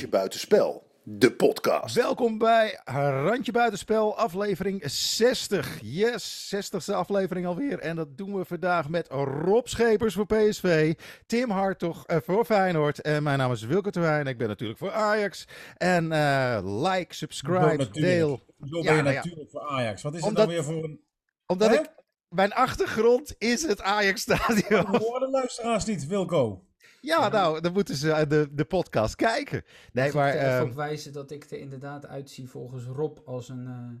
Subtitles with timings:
[0.00, 1.94] Randje Buitenspel, de podcast.
[1.94, 5.78] Welkom bij Randje Buitenspel, aflevering 60.
[5.82, 7.78] Yes, 60ste aflevering alweer.
[7.78, 10.94] En dat doen we vandaag met Rob Schepers voor PSV,
[11.26, 13.00] Tim Hartog eh, voor Feyenoord.
[13.00, 15.48] En mijn naam is Wilke Terwijn, ik ben natuurlijk voor Ajax.
[15.76, 18.40] En eh, like, subscribe, deel.
[18.60, 20.02] Zo ben je nou natuurlijk voor Ajax.
[20.02, 21.00] Wat is Omdat- het dan weer voor een...
[21.46, 21.74] Omdat Hè?
[21.74, 21.90] ik,
[22.28, 24.86] mijn achtergrond is het Ajax-stadion.
[24.96, 26.64] Horen de luisteraars niet, Wilco?
[27.00, 29.64] Ja, nou, dan moeten ze de, de podcast kijken.
[29.92, 30.28] Nee, maar...
[30.28, 33.66] ik er even ehm, op wijzen dat ik er inderdaad uitzie volgens Rob als een,
[33.66, 33.92] eh,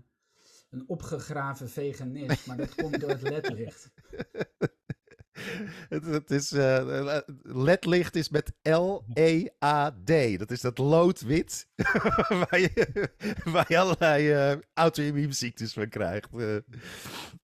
[0.70, 2.46] een opgegraven veganist.
[2.46, 3.90] Maar dat komt door het ledlicht.
[5.88, 10.38] Het, het is, eh, ledlicht is met L-E-A-D.
[10.38, 11.68] Dat is dat loodwit
[12.48, 13.10] waar, je,
[13.44, 16.28] waar je allerlei eh auto-immuunziektes van krijgt.
[16.32, 16.56] Eh,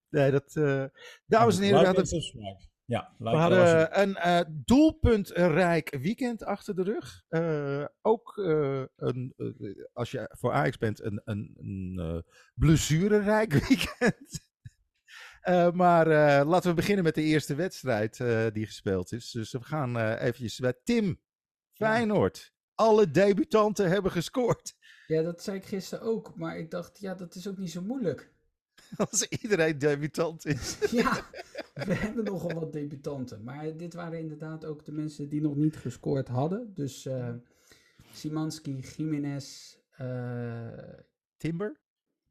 [0.08, 0.84] nee, dat, eh,
[1.26, 2.58] dames en heren, en subscribe.
[2.86, 7.22] Ja, we hadden een eh, doelpuntrijk weekend achter de rug.
[7.28, 9.34] Eh, ook eh, een,
[9.92, 14.44] als je voor Ajax bent, een, een, een eh, blessurerijk weekend.
[15.40, 19.30] Eh, maar eh, laten we beginnen met de eerste wedstrijd eh, die gespeeld is.
[19.30, 21.20] Dus we gaan eh eventjes bij Tim
[21.72, 22.52] Feyenoord.
[22.74, 24.74] Alle debutanten hebben gescoord.
[25.06, 26.36] Ja, dat zei ik gisteren ook.
[26.36, 28.34] Maar ik dacht, ja, dat is ook niet zo moeilijk.
[29.10, 30.78] Als iedereen debutant is.
[30.90, 31.26] Ja,
[31.74, 33.44] we hebben nogal wat debutanten.
[33.44, 36.74] Maar dit waren inderdaad ook de mensen die nog niet gescoord hadden.
[36.74, 37.34] Dus eh
[38.12, 40.94] Simanski, Jiménez, eh,
[41.36, 41.80] Timber?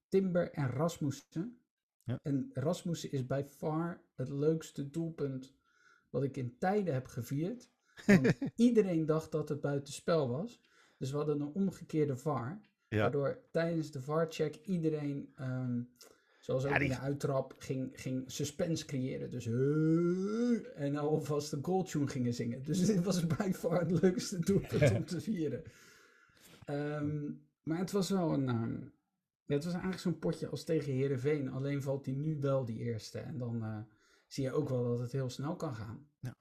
[0.09, 1.59] Timber en Rasmussen.
[2.03, 2.19] Ja.
[2.23, 5.53] En Rasmussen is bij far het leukste doelpunt
[6.09, 7.69] wat ik in tijden heb gevierd.
[8.05, 10.61] Want iedereen dacht dat het buitenspel was.
[10.97, 12.61] Dus we hadden een omgekeerde VAR.
[12.87, 13.01] Ja.
[13.01, 15.81] Waardoor tijdens de VAR-check iedereen, ehm,
[16.45, 19.29] zoals ook Ja, die- in de uittrap, ging, ging suspense creëren.
[19.29, 19.45] Dus
[20.75, 22.63] en alvast de goaltune gingen zingen.
[22.63, 25.63] Dus dit was bij far het leukste doelpunt om te vieren.
[26.65, 27.31] Ehm,
[27.63, 28.45] maar het was wel een...
[29.45, 31.49] ja, het was eigenlijk zo'n potje als tegen Herenveen.
[31.51, 33.19] Alleen valt hij nu wel die eerste.
[33.19, 33.77] En dan eh,
[34.27, 36.07] zie je ook wel dat het heel snel kan gaan.
[36.19, 36.35] Ja.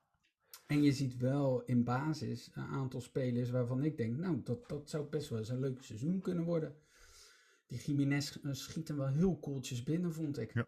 [0.66, 4.90] En je ziet wel in basis een aantal spelers waarvan ik denk, nou, dat, dat
[4.90, 6.74] zou best wel eens een leuk seizoen kunnen worden.
[7.66, 10.54] Die Jiménez eh, schiet hem wel heel koeltjes binnen, vond ik.
[10.54, 10.66] Ja.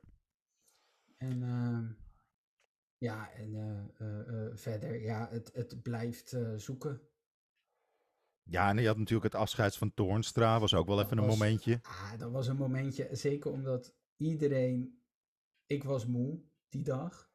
[1.17, 1.93] En ehm,
[2.99, 7.01] ja, en eh, eh, verder, ja, het, het blijft zoeken.
[8.43, 10.61] Ja, en je had natuurlijk het afscheid van Toornstra.
[10.61, 11.79] Was ook wel Dat even een was- momentje.
[11.83, 15.03] Ah, dat was een momentje, zeker omdat iedereen,
[15.67, 17.31] ik was moe die dag.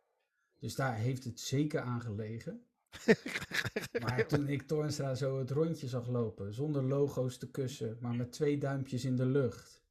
[0.60, 2.66] Dus daar heeft het zeker aan gelegen.
[4.04, 8.32] Maar toen ik Toornstra zo het rondje zag lopen, zonder logo's te kussen, maar met
[8.32, 9.82] twee duimpjes in de lucht.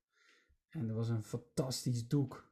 [0.68, 2.48] En er was een fantastisch doek.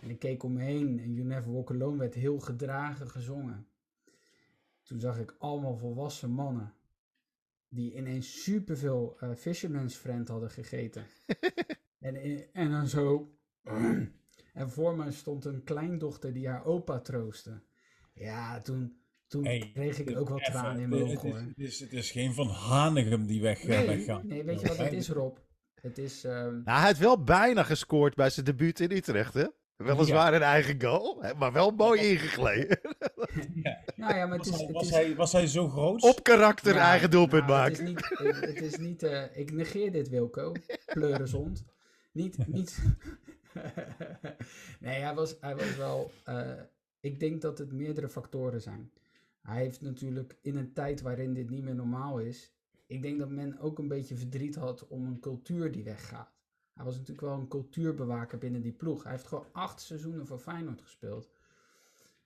[0.00, 3.68] En ik keek om me heen en You Never Walk Alone werd heel gedragen gezongen.
[4.82, 6.74] Toen zag ik allemaal volwassen mannen
[7.68, 11.06] die ineens superveel eh Fisherman's Friend hadden gegeten.
[11.98, 13.30] en, en dan zo...
[14.52, 17.60] en voor me stond een kleindochter die haar opa troostte.
[18.12, 21.40] Ja, toen, toen Hey, kreeg ik ook wel tranen in mijn het, ogen is, hoor.
[21.48, 24.22] het, is, het is geen Van Hanegem die weg, eh, Nee, weggaat.
[24.24, 25.36] nee, weet je wat het is Rob?
[25.80, 26.24] Het is...
[26.24, 29.46] ehm, Nou, hij heeft wel bijna gescoord bij zijn debuut in Utrecht, hè?
[29.76, 32.80] Weliswaar een eigen goal, hè, maar wel mooi ingegleden.
[33.96, 34.60] nou ja, maar het Was, is...
[34.60, 36.02] hij, Het was, is hij, was hij zo groot?
[36.02, 37.72] Op karakter Ja, eigen doelpunt nou, maken.
[37.72, 40.52] Het is niet, het, het is niet eh, ik negeer dit Wilco,
[40.86, 41.64] pleurenzond.
[42.12, 42.78] Niet, niet.
[44.80, 46.50] nee, hij was, hij was wel, eh,
[47.00, 48.90] ik denk dat het meerdere factoren zijn.
[49.46, 52.52] Hij heeft natuurlijk in een tijd waarin dit niet meer normaal is,
[52.86, 56.34] ik denk dat men ook een beetje verdriet had om een cultuur die weggaat.
[56.72, 59.02] Hij was natuurlijk wel een cultuurbewaker binnen die ploeg.
[59.02, 61.30] Hij heeft gewoon acht seizoenen voor Feyenoord gespeeld.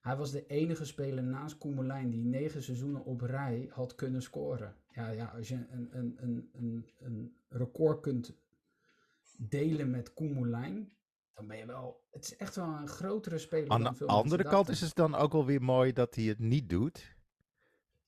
[0.00, 4.74] Hij was de enige speler naast Koemelijn die negen seizoenen op rij had kunnen scoren.
[4.92, 8.32] Ja, ja als je een, een, een, een, een record kunt
[9.36, 10.92] delen met Koemelijn,
[11.40, 12.00] dan ben je wel...
[12.10, 15.14] Het is echt wel een grotere speler Aan dan de andere kant is het dan
[15.14, 17.16] ook wel weer mooi dat hij het niet doet.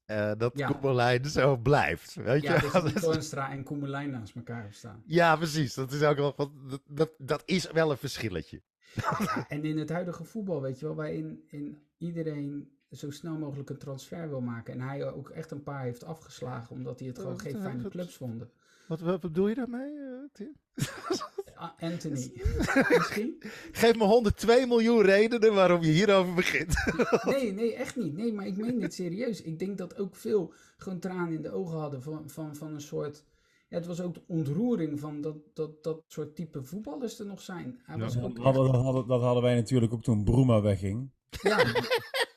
[0.05, 0.67] Eh, dat Ja.
[0.69, 2.15] Koemelijn zo blijft.
[2.15, 2.61] Weet Ja, je?
[2.61, 5.03] dus dat Toornstra en Koemelijn naast elkaar staan.
[5.07, 5.75] ja, precies.
[5.75, 8.63] Dat is ook wel dat, dat, dat is wel een verschilletje.
[8.95, 13.71] Ja, en in het huidige voetbal, weet je wel, waarin in iedereen zo snel mogelijk
[13.71, 14.75] een transfer wil maken.
[14.75, 18.17] En hij ook echt een paar heeft afgeslagen, omdat hij het gewoon geen fijne clubs
[18.17, 18.51] vonden.
[18.93, 20.57] Wat, wat bedoel je daarmee, eh, Tim?
[21.55, 22.33] Ah, Anthony,
[22.99, 23.43] misschien?
[23.73, 26.75] Geef me 102 miljoen redenen waarom je hierover begint.
[27.35, 28.17] Nee, nee, echt niet.
[28.17, 29.43] Nee, maar ik meen dit serieus.
[29.43, 32.81] Ik denk dat ook veel gewoon tranen in de ogen hadden van, van, van een
[32.81, 33.25] soort...
[33.69, 37.41] Ja, het was ook de ontroering van dat, dat, dat soort type voetballers er nog
[37.41, 37.81] zijn.
[37.85, 41.11] Hij was Dat ook hadden, hadden, dat hadden wij natuurlijk ook toen Bruma wegging.
[41.43, 41.65] ja,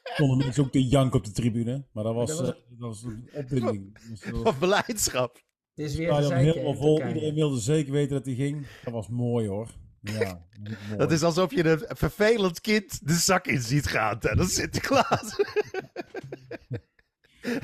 [0.03, 1.85] Stonden mensen ook te janken op de tribune.
[1.91, 3.97] Maar dat was, Dat was- eh, dat was een opwinding.
[4.43, 5.43] Van blijdschap.
[5.75, 6.95] Het is weer hè, helemaal vol.
[6.95, 7.13] Turkije.
[7.13, 8.65] Iedereen wilde zeker weten dat hij ging.
[8.83, 9.67] Dat was mooi hoor.
[10.01, 10.97] Ja, mooi.
[10.97, 15.35] Dat is alsof je een vervelend kind de zak in ziet gaan tijdens Sinterklaas.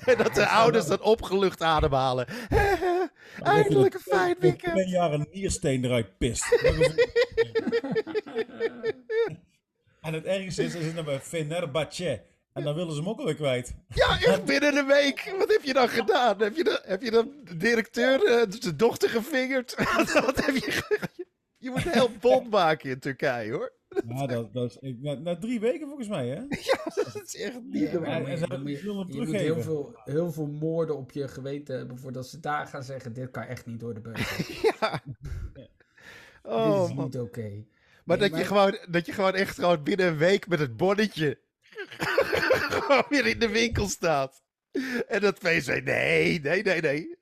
[0.05, 2.27] en dat de ouders dan opgelucht ademhalen.
[3.39, 4.89] Eindelijk een fijn Twee weekend.
[4.89, 6.59] jaar een niersteen eruit pist.
[6.63, 7.07] Dat is-
[10.01, 12.21] en het ergste is, ze zitten bij Fenerbahce.
[12.53, 13.75] En dan willen ze hem ook alweer kwijt.
[13.94, 15.33] Ja, echt binnen een week.
[15.38, 16.42] Wat heb je dan gedaan?
[16.42, 19.75] Heb je, de, heb je de directeur, eh, de dochter gevingerd?
[20.25, 20.83] Wat heb je,
[21.57, 23.71] je moet een heel bond maken in Turkije, hoor.
[24.07, 26.42] Ja, dat, dat is, na, na drie weken volgens mij, hè?
[27.13, 28.21] Dat is echt niet Ja, normaal.
[28.24, 32.27] dan je- dan moet je- heel veel, heel veel moorden op je geweten hebben voordat
[32.27, 34.45] ze daar gaan zeggen: dit kan echt niet door de beugel.
[34.80, 35.01] Ja.
[35.53, 35.68] dit
[36.44, 37.06] Oh, is man.
[37.06, 37.63] niet oké.
[38.06, 40.77] Maar, Nee, dat, Je gewoon, dat je gewoon echt gewoon binnen een week met het
[40.77, 41.38] bonnetje
[42.75, 44.43] gewoon weer in de winkel staat.
[45.07, 47.19] En dat PSV, nee, nee, nee, nee.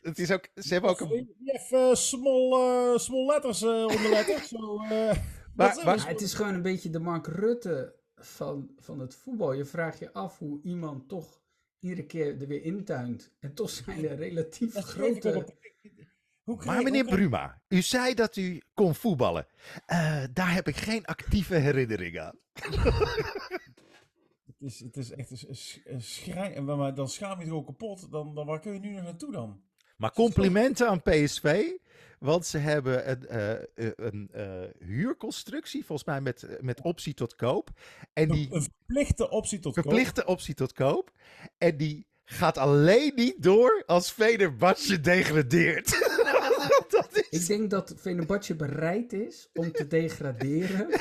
[0.00, 1.34] Het is ook, ze hebben ook een...
[1.44, 4.48] Even small, eh, small letters eh onder letters.
[4.58, 5.16] Zo, eh,
[5.54, 9.52] Maar- het is gewoon een beetje de Mark Rutte van, van het voetbal.
[9.52, 11.40] Je vraagt je af hoe iemand toch
[11.78, 13.30] iedere keer er weer intuint.
[13.40, 15.44] En toch zijn er relatief dat grote...
[16.42, 19.46] Hoe krijg- Maar meneer krijg- Bruma, u zei dat u kon voetballen.
[19.86, 22.38] Eh, daar heb ik geen actieve herinnering aan.
[24.60, 26.52] Het is, het is echt een, sch- een schrijn...
[26.54, 28.10] en Maar dan schaam je je ook kapot.
[28.10, 29.60] Dan, dan, waar kun je nu nog naartoe dan?
[29.96, 31.70] Maar complimenten aan PSV.
[32.18, 33.62] Want ze hebben een, eh, eh,
[33.96, 37.70] een eh, huurconstructie, volgens mij met, met optie tot koop.
[38.12, 39.84] En die Een verplichte optie tot koop.
[39.84, 41.10] verplichte optie tot koop.
[41.58, 45.88] En die gaat alleen niet door als Fenerbahce degradeert.
[46.88, 47.40] dat is...
[47.40, 51.00] Ik denk dat Fenerbahce bereid is om te degraderen.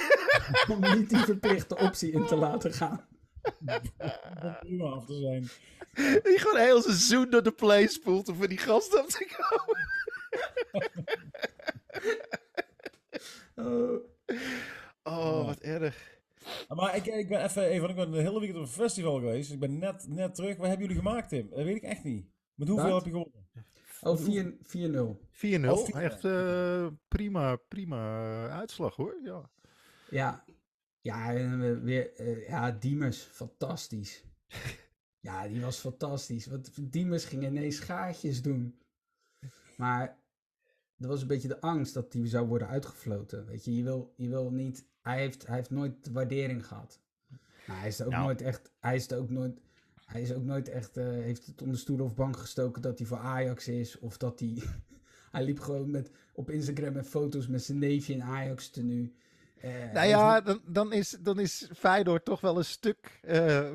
[0.67, 3.07] om niet die verplichte optie in te laten gaan.
[3.43, 5.41] Om prima af te zijn.
[6.23, 9.27] Die gewoon een heel seizoen door de play spoelt om voor die gasten op te
[9.37, 9.77] komen.
[13.55, 14.03] Oh.
[15.03, 16.17] Oh, wat erg.
[16.67, 19.45] Maar ik, ik ben even, even, ik ben de hele weekend op een festival geweest.
[19.45, 20.57] Dus ik ben net, net terug.
[20.57, 21.49] Wat hebben jullie gemaakt, Tim?
[21.49, 22.25] Dat weet ik echt niet.
[22.53, 23.47] Met hoeveel heb je gewonnen?
[24.01, 25.65] Oh, 4 4-0.
[25.65, 25.69] 4-0.
[25.69, 29.15] Oh, vier- Echt eh, prima, prima uitslag hoor.
[29.23, 29.49] Ja.
[30.09, 30.43] Ja,
[31.01, 34.23] ja, en weer, eh, ja, Diemers, fantastisch.
[35.19, 36.45] Ja, die was fantastisch.
[36.45, 38.79] Want Diemers ging ineens gaatjes doen.
[39.77, 40.17] Maar
[40.97, 43.45] dat was een beetje de angst dat hij zou worden uitgefloten.
[43.45, 44.87] Weet je, je wil, je wil niet.
[45.01, 47.01] Hij heeft, hij heeft nooit de waardering gehad.
[47.67, 48.23] Nou, hij is er ook Nou.
[48.23, 48.71] nooit echt.
[48.79, 49.59] Hij is er ook nooit.
[50.05, 50.97] Hij is ook nooit echt.
[50.97, 53.99] eh, heeft het onder stoel of bank gestoken dat hij voor Ajax is.
[53.99, 54.53] Of dat hij.
[55.31, 59.13] hij liep gewoon met, op Instagram met foto's met zijn neefje in Ajax tenue.
[59.61, 63.73] Eh, Nou ja, dan, dan, is, dan is Feyenoord toch wel een stuk, eh,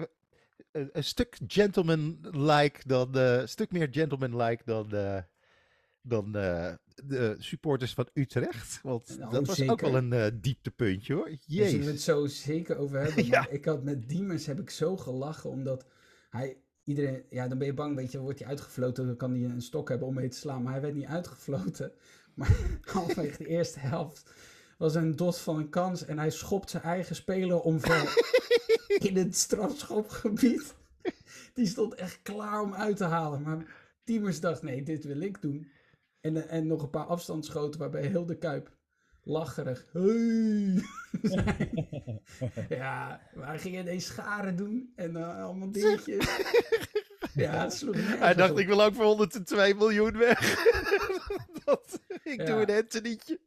[0.72, 4.88] een, een stuk gentleman-like dan, eh, een stuk meer gentleman-like dan,
[6.02, 8.80] dan de supporters van Utrecht.
[8.82, 11.28] Want Nou, dat was ook wel een dieptepuntje hoor.
[11.28, 11.86] Daar zullen we Jezus.
[11.86, 13.24] het zo zeker over hebben.
[13.34, 13.48] Ja.
[13.48, 15.86] Ik had met Diemers heb ik zo gelachen, omdat
[16.30, 19.44] hij iedereen, ja, dan ben je bang, weet je, wordt hij uitgefloten, dan kan hij
[19.44, 20.62] een stok hebben om mee te slaan.
[20.62, 21.92] Maar hij werd niet uitgefloten.
[22.34, 24.30] Maar halverwege de eerste helft
[24.78, 28.24] was een dos van een kans en hij schopt zijn eigen speler omver
[29.08, 30.74] in het strafschopgebied.
[31.54, 33.42] Die stond echt klaar om uit te halen.
[33.42, 33.66] Maar
[34.04, 35.70] Diemers dacht, nee, dit wil ik doen.
[36.20, 38.72] En, en nog een paar afstandsschoten waarbij heel de Kuip
[39.22, 39.86] lacherig.
[39.92, 40.82] Hey!
[42.68, 46.26] ja, maar hij ging ineens scharen doen en eh, allemaal dingetjes.
[47.34, 48.58] ja, het sloeg Hij dacht, op.
[48.58, 50.40] ik wil ook voor 102 miljoen weg.
[51.64, 52.44] dat, ik Ja.
[52.44, 53.40] doe een Antonietje.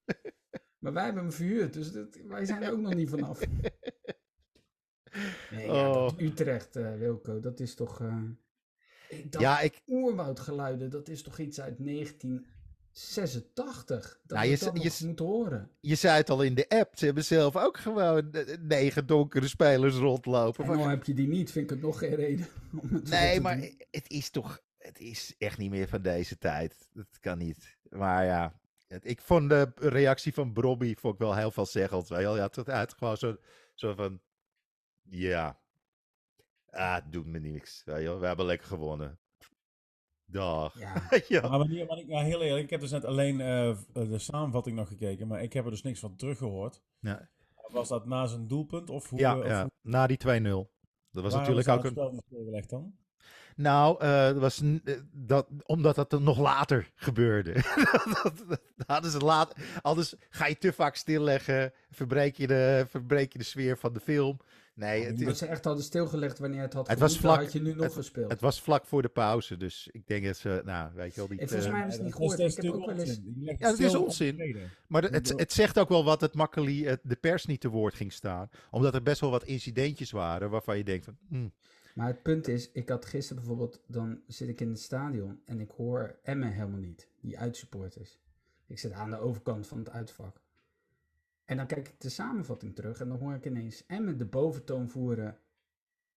[0.79, 3.39] Maar wij hebben hem verhuurd, dus dat, wij zijn er ook nog niet vanaf.
[5.51, 6.19] Nee, ja, dat Oh.
[6.19, 8.01] Utrecht, eh, Wilco, dat is toch...
[8.01, 8.23] eh,
[9.29, 14.19] dacht, Ja, ik, oerwoudgeluiden, dat is toch iets uit 1986?
[14.23, 15.69] Dat Nou, je dat je moeten horen.
[15.79, 16.97] je zei het al in de app.
[16.97, 20.65] Ze hebben zelf ook gewoon eh, negen donkere spelers rondlopen.
[20.65, 22.47] En nou heb je die niet, vind ik het nog geen reden
[22.81, 23.81] om het Nee, maar doen.
[23.91, 24.59] het is toch.
[24.77, 26.89] Het is echt niet meer van deze tijd.
[26.93, 27.77] Dat kan niet.
[27.89, 28.59] Maar ja.
[28.87, 32.07] Het- Ik vond de reactie van Brobby vond ik wel heel veelzeggend.
[32.07, 32.35] Wel.
[32.35, 33.35] Ja, tot uit gewoon zo,
[33.73, 34.19] zo van.
[35.09, 35.59] Ja.
[36.69, 37.81] Ah, het doet me niks.
[37.85, 37.91] We
[38.21, 39.19] hebben lekker gewonnen.
[40.25, 40.79] Dag.
[40.79, 40.93] Ja,
[41.27, 41.41] ja.
[41.49, 45.27] Maar wanneer, ja, heel eerlijk, ik heb dus net alleen eh, de samenvatting nog gekeken,
[45.27, 46.81] maar ik heb er dus niks van teruggehoord.
[46.99, 47.29] Ja.
[47.67, 48.89] Was dat na zijn doelpunt?
[48.89, 50.71] Of hoe, Ja, eh, of ja, hoe- na die 2-0.
[51.11, 52.21] Dat was natuurlijk ook een.
[52.55, 52.97] het dan?
[53.57, 57.53] Nou, eh, dat was eh, dat, omdat dat er nog later gebeurde.
[58.23, 63.31] dat, dat hadden ze laat, anders ga je te vaak stilleggen, verbreek je de, verbreek
[63.31, 64.39] je de sfeer van de film.
[64.73, 67.51] Nee, het, Als is, ze echt hadden stilgelegd wanneer het had Het was vlak- had
[67.51, 68.31] je nu nog gespeeld.
[68.31, 71.27] het was vlak voor de pauze, dus ik denk dat ze, nou, weet je wel,
[71.29, 72.51] die, En volgens eh, mij hebben ze het niet dat gehoord.
[72.51, 73.59] is Ik heb ook natuurlijk wel eens...
[73.59, 74.69] Ja, dat is onzin.
[74.87, 78.13] Maar het, het zegt ook wel wat het makkelijk de pers niet te woord ging
[78.13, 78.49] staan.
[78.71, 81.47] Omdat er best wel wat incidentjes waren waarvan je denkt van, hm,
[81.97, 85.59] Maar het punt is, ik had gisteren bijvoorbeeld, dan zit ik in het stadion en
[85.59, 88.19] ik hoor Emmen helemaal niet, die uitsupporters.
[88.67, 90.41] Ik zit aan de overkant van het uitvak.
[91.45, 94.89] En dan kijk ik de samenvatting terug en dan hoor ik ineens Emmen de boventoon
[94.89, 95.37] voeren.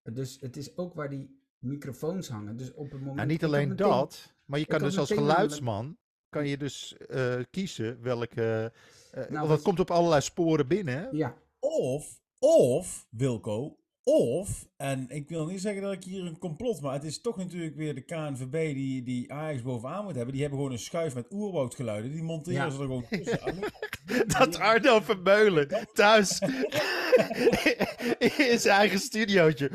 [0.03, 2.57] Dus het is ook waar die microfoons hangen.
[2.57, 3.17] Dus op het moment...
[3.17, 5.97] nou, niet alleen meteen- dat, maar je kan dus als geluidsman,
[6.29, 8.73] kan je dus eh, kiezen welke,
[9.11, 10.95] eh, want dat wat- komt op allerlei sporen binnen.
[10.99, 11.09] Hè?
[11.11, 16.81] Ja, Of, of, Wilco, of, en ik wil niet zeggen dat ik hier een complot,
[16.81, 20.33] maar het is toch natuurlijk weer de KNVB die, die Ajax bovenaan moet hebben.
[20.33, 22.13] Die hebben gewoon een schuif met oerwoudgeluiden.
[22.13, 22.71] Die monteren Ja.
[22.71, 23.41] ze er gewoon tussen.
[24.39, 26.39] Dat Arno Vermeulen thuis
[28.51, 29.71] in zijn eigen studiootje.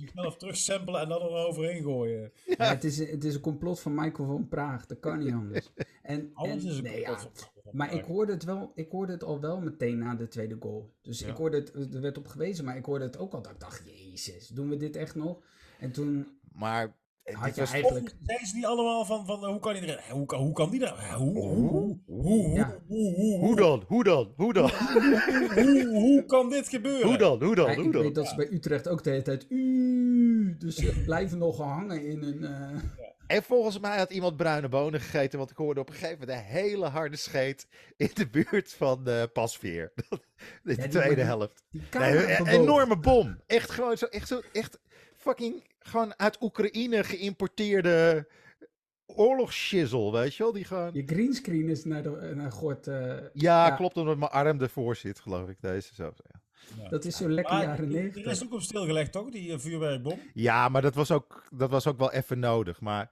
[0.00, 2.32] Zichzelf terugsamplen en dat er overheen gooien.
[2.44, 4.86] Ja, het, is, het is een complot van Michael van Praag.
[4.86, 5.72] Dat kan niet anders.
[6.02, 7.30] En, Alles en- is een complot van
[7.72, 10.94] Maar ik hoorde, het wel, ik hoorde het al wel meteen na de tweede goal.
[11.02, 11.28] Dus Ja.
[11.28, 13.42] ik hoorde het, er werd op gewezen, maar ik hoorde het ook al.
[13.42, 15.38] Dat ik dacht, jezus, doen we dit echt nog?
[15.80, 18.14] En toen Maar eh, had je was eigenlijk...
[18.22, 20.80] Zijn ze niet allemaal van, van eh, hoe kan iedereen, hoe, kan- hoe kan die
[20.80, 22.78] dat, hoe, hoe, hoe, hoe, hoe, Ja.
[22.86, 23.84] hoe, hoe, Hoe dan?
[23.86, 24.32] Hoe dan?
[24.36, 24.70] Hoe dan?
[25.64, 27.08] hoe, hoe kan dit gebeuren?
[27.08, 27.42] Hoe dan?
[27.44, 27.68] Hoe dan?
[27.70, 28.02] Ja, Hoe ik dan?
[28.02, 29.46] weet dat ze bij Utrecht ook de hele tijd...
[29.48, 32.44] "Uuu", dus ze blijven nog hangen in een...
[33.28, 36.38] En volgens mij had iemand bruine bonen gegeten, want ik hoorde op een gegeven moment
[36.38, 37.66] een hele harde scheet
[37.96, 39.92] in de buurt van eh Pasveer.
[39.96, 40.18] in
[40.62, 41.62] de die- tweede die- helft.
[41.70, 43.40] die Nee, camera een enorme bom.
[43.46, 44.78] Echt gewoon zo, echt zo, echt
[45.16, 48.26] fucking gewoon uit Oekraïne geïmporteerde
[49.06, 50.52] oorlogsschizzel, weet je wel?
[50.52, 50.90] Die gewoon...
[50.92, 52.86] Je greenscreen is naar, de, naar Gort...
[52.86, 52.94] eh,
[53.32, 53.70] Ja, Ja.
[53.70, 55.56] klopt, omdat mijn arm ervoor zit, geloof ik.
[55.60, 56.04] Deze zo.
[56.04, 56.40] Ja.
[56.82, 56.88] Ja.
[56.88, 59.30] dat is zo lekker Maar jaren die- is ook op stilgelegd, toch?
[59.30, 60.20] Die eh, vuurwerkbom.
[60.34, 62.80] Ja, maar dat was ook, dat was ook wel even nodig.
[62.80, 63.10] Maar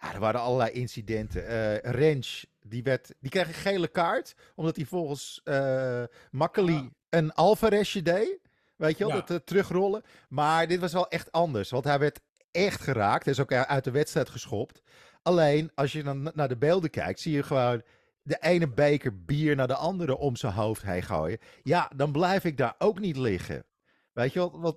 [0.00, 1.46] ja, er waren allerlei incidenten.
[1.46, 4.34] Eh Rens, die, werd, die kreeg een gele kaart.
[4.54, 8.38] Omdat hij volgens eh Makkeli een Alvarezje deed.
[8.76, 9.20] Weet je wel, Ja.
[9.20, 10.02] dat eh, terugrollen.
[10.28, 11.70] Maar dit was wel echt anders.
[11.70, 13.24] Want hij werd echt geraakt.
[13.24, 14.82] Hij is ook uit de wedstrijd geschopt.
[15.22, 17.82] Alleen, als je dan naar de beelden kijkt, zie je gewoon
[18.22, 21.38] de ene beker bier naar de andere om zijn hoofd heen gooien.
[21.62, 23.64] Ja, dan blijf ik daar ook niet liggen.
[24.12, 24.76] Weet je wel, want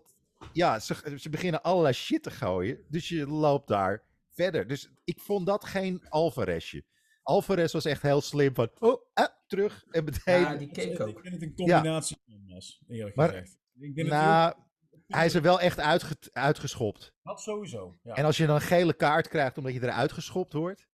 [0.53, 2.77] ja, ze, ze beginnen allerlei shit te gooien.
[2.87, 4.67] Dus je loopt daar verder.
[4.67, 6.85] Dus ik vond dat geen Alvarezje.
[7.23, 10.41] Alvarez was echt heel slim van, oh, eh, terug en meteen.
[10.41, 11.19] Ja, die keek Ik ook.
[11.21, 13.59] vind het een combinatie van was, eerlijk Maar- gezegd.
[13.79, 14.53] Ik denk nou,
[14.89, 17.13] dat hij is er wel echt uitge- uitgeschopt.
[17.23, 17.99] Dat sowieso.
[18.03, 18.13] Ja.
[18.15, 20.87] En als je dan een gele kaart krijgt omdat je eruit geschopt wordt,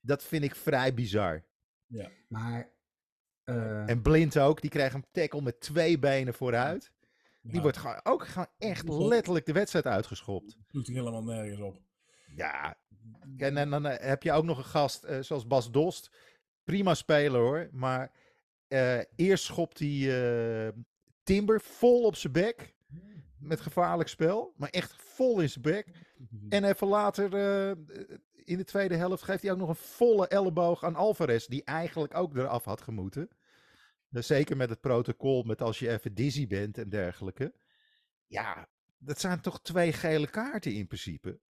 [0.00, 1.44] dat vind ik vrij bizar.
[2.28, 2.72] Maar...
[3.44, 6.92] eh, En Blind ook, die krijgt een tackle met twee benen vooruit.
[7.42, 10.56] Die Ja, wordt ook gewoon echt letterlijk de wedstrijd uitgeschopt.
[10.68, 11.80] doet er helemaal nergens op.
[12.38, 12.76] Ja,
[13.36, 16.10] en, dan eh, heb je ook nog een gast eh, zoals Bas Dost.
[16.64, 18.12] Prima speler hoor, maar
[18.68, 20.72] eh, eerst schopt hij
[21.22, 22.76] Timber vol op zijn bek.
[23.38, 25.86] Met gevaarlijk spel, maar echt vol in zijn bek.
[26.48, 27.32] En even later,
[28.44, 31.46] in de tweede helft, geeft hij ook nog een volle elleboog aan Alvarez.
[31.46, 33.28] Die eigenlijk ook eraf had gemoeten.
[34.10, 37.54] Zeker met het protocol, met als je even dizzy bent en dergelijke.
[38.26, 38.68] Ja,
[38.98, 41.40] dat zijn toch twee gele kaarten in principe.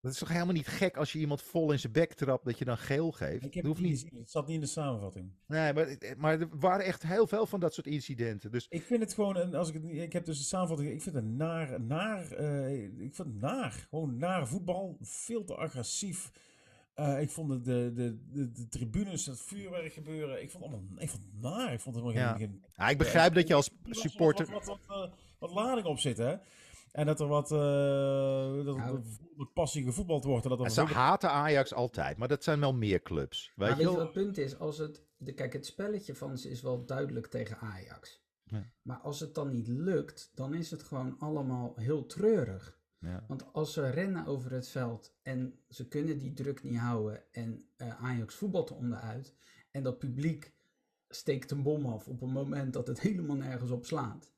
[0.00, 2.58] Dat is toch helemaal niet gek als je iemand vol in zijn bek trapt dat
[2.58, 3.34] je dan geel geeft.
[3.34, 4.18] Ik Dat heb hoeft het niet gezien.
[4.20, 5.30] Het zat niet in de samenvatting.
[5.46, 8.50] Nee, maar, maar er waren echt heel veel van dat soort incidenten.
[8.50, 11.02] Dus Ik vind het gewoon, een, als ik, het, ik heb dus de samenvatting, ik
[11.02, 16.30] vind het naar, naar, eh, ik vind het naar, gewoon naar voetbal, veel te agressief.
[16.94, 18.18] Eh, ik vond de, de,
[18.52, 21.72] de, tribunes, het vuurwerk gebeuren, ik vond het allemaal, ik vond het naar.
[21.72, 22.38] Ik vond het helemaal Ja.
[22.38, 24.50] geen, ja, ik begrijp dat je als er supporter.
[24.50, 26.34] Wat, wat, wat, eh, wat lading op zit, hè?
[26.92, 27.58] En dat er wat, eh
[28.64, 29.02] dat er Nou.
[29.54, 30.44] passie gevoetbald wordt.
[30.44, 33.52] En dat En ze haten Ajax altijd, maar dat zijn wel meer clubs.
[33.56, 34.58] Weet maar je weet wat het punt is?
[34.58, 38.22] Als het, de, kijk, het spelletje van ze is wel duidelijk tegen Ajax.
[38.44, 38.70] Ja.
[38.82, 42.78] Maar als het dan niet lukt, dan is het gewoon allemaal heel treurig.
[42.98, 43.24] Ja.
[43.28, 47.64] Want als ze rennen over het veld en ze kunnen die druk niet houden en
[47.76, 49.34] eh, Ajax voetbalt er onderuit
[49.70, 50.52] en dat publiek
[51.08, 54.32] steekt een bom af op een moment dat het helemaal nergens op slaat.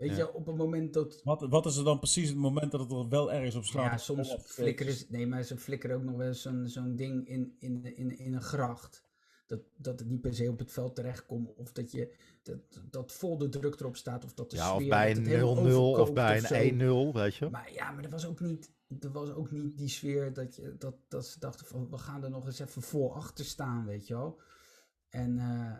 [0.00, 0.16] Weet Ja.
[0.16, 1.20] je, op een moment dat...
[1.24, 3.90] wat, wat is er dan precies het moment dat het er wel ergens op slaat?
[3.90, 5.06] Ja, soms flikkeren ze...
[5.08, 8.34] Nee, maar ze flikkeren ook nog wel eens zo'n zo'n ding in, in, in, in
[8.34, 9.04] een gracht.
[9.46, 11.54] Dat, dat het niet per se op het veld terechtkomt.
[11.54, 12.58] Of dat, je, dat,
[12.90, 14.24] dat vol de druk erop staat.
[14.24, 14.76] Of dat de Ja, sfeer...
[14.82, 17.48] of bij een het helemaal 0-0 of bij of een 1-0, weet je.
[17.50, 20.74] Maar ja, maar er was ook niet, er was ook niet die sfeer dat, je,
[20.78, 24.06] dat, dat ze dachten van we gaan er nog eens even voor achter staan, weet
[24.06, 24.40] je wel.
[25.08, 25.76] En eh,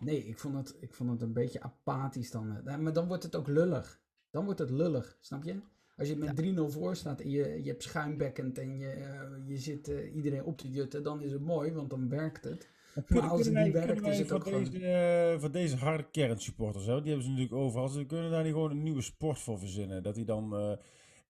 [0.00, 2.56] nee, ik vond, het, ik vond het een beetje apathisch dan.
[2.66, 2.76] eh.
[2.76, 4.00] maar dan wordt het ook lullig.
[4.30, 5.54] Dan wordt het lullig, snap je?
[5.96, 9.58] Als je met 3-0 voor staat en je, je hebt schuimbekkend en je, eh, je
[9.58, 12.68] zit eh, iedereen op te jutten, dan is het mooi, want dan werkt het.
[13.08, 14.64] Maar als het wij- niet werkt, is het ook gewoon...
[14.64, 17.88] deze, eh, voor deze harde kernsupporters, hè, die hebben ze natuurlijk overal.
[17.88, 20.02] Ze kunnen daar niet gewoon een nieuwe sport voor verzinnen.
[20.02, 20.76] Dat die dan,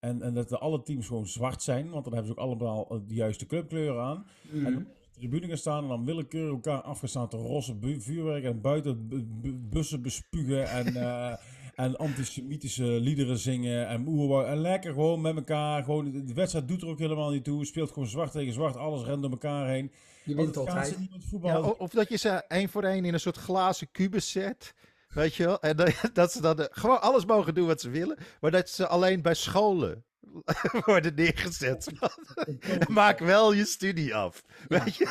[0.00, 3.04] en, en dat de alle teams gewoon zwart zijn, want dan hebben ze ook allemaal
[3.06, 4.26] de juiste clubkleuren aan.
[4.50, 4.66] Mhm.
[4.66, 9.24] En tribune gaan staan en dan willekeurig elkaar afgestaan te rossen vuurwerk en buiten bu-
[9.26, 11.32] bu- bussen bespugen en, eh,
[11.74, 14.46] en antisemitische liederen zingen en oerwoud.
[14.46, 15.84] En lekker gewoon met elkaar.
[15.84, 17.64] Gewoon, de wedstrijd doet er ook helemaal niet toe.
[17.66, 18.76] Speelt gewoon zwart tegen zwart.
[18.76, 19.92] Alles rent door elkaar heen.
[20.24, 20.98] Je wint altijd.
[21.42, 24.74] Ja, of dat je ze één voor één in een soort glazen kubus zet.
[25.08, 25.60] Weet je wel?
[25.60, 28.18] En dat, dat ze dan eh, gewoon alles mogen doen wat ze willen.
[28.40, 30.04] Maar dat ze alleen bij scholen
[30.84, 31.92] worden neergezet.
[32.88, 34.44] Maak wel je studie af.
[34.68, 35.04] Weet je?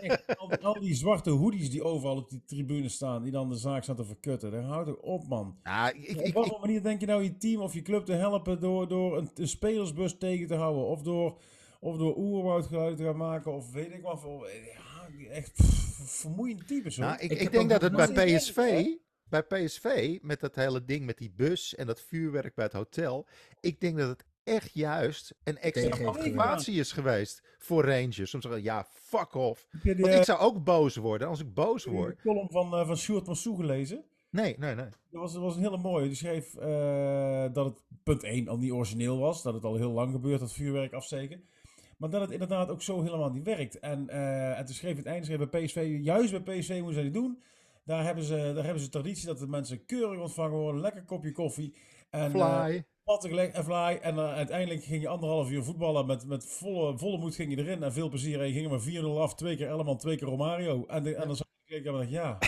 [0.00, 3.56] Echt, al, al die zwarte hoodies die overal op die tribune staan, die dan de
[3.56, 4.50] zaak staan te verkutten.
[4.50, 5.56] Daar houdt toch op, man.
[5.62, 8.04] Ja, ik, Op ik, ik, voor manier denk je nou je team of je club
[8.04, 10.86] te helpen door, door een, een spelersbus tegen te houden?
[10.86, 11.38] Of door,
[11.80, 13.52] of door oerwoudgeluiden te gaan maken?
[13.52, 14.48] Of weet ik wat voor...
[14.48, 17.06] Ja, echt pff, vermoeiend types, hoor.
[17.06, 18.86] nou, ik, Ik ik denk dat het bij PSV,
[19.28, 23.26] bij PSV, met dat hele ding met die bus en dat vuurwerk bij het hotel.
[23.60, 28.34] Ik denk dat het echt juist een extra motivatie is geweest voor Rangers.
[28.34, 29.68] Om te zeggen, ja, fuck off.
[29.82, 32.16] Want ik zou ook boos worden als ik boos heb je word.
[32.16, 34.04] de column van, uh, van Sjoerd Massou gelezen?
[34.30, 34.88] Nee, nee, nee.
[35.10, 36.06] Dat was, dat was een hele mooie.
[36.06, 39.42] Die schreef eh, dat het punt 1 al niet origineel was.
[39.42, 41.44] Dat het al heel lang gebeurt, dat vuurwerk afsteken.
[41.96, 43.78] Maar dat het inderdaad ook zo helemaal niet werkt.
[43.78, 46.94] En, eh en toen schreef het einde, schreef bij PSV, juist bij PSV moeten ze
[46.94, 47.42] dat niet doen.
[47.84, 50.80] Daar hebben, ze, daar hebben ze traditie dat de mensen keurig ontvangen worden.
[50.80, 51.76] Lekker kopje koffie.
[52.10, 52.84] En, eh, Fly.
[53.04, 53.98] patten gelegd en fly.
[54.02, 56.06] En eh, uiteindelijk ging je anderhalf uur voetballen.
[56.06, 57.82] Met, met volle, volle moed ging je erin.
[57.82, 58.40] En veel plezier.
[58.40, 59.34] En je ging er maar 4-0 af.
[59.34, 60.86] Twee keer Elleman, twee keer Romario.
[60.86, 62.38] En, de, en dan zag ik en dacht ja.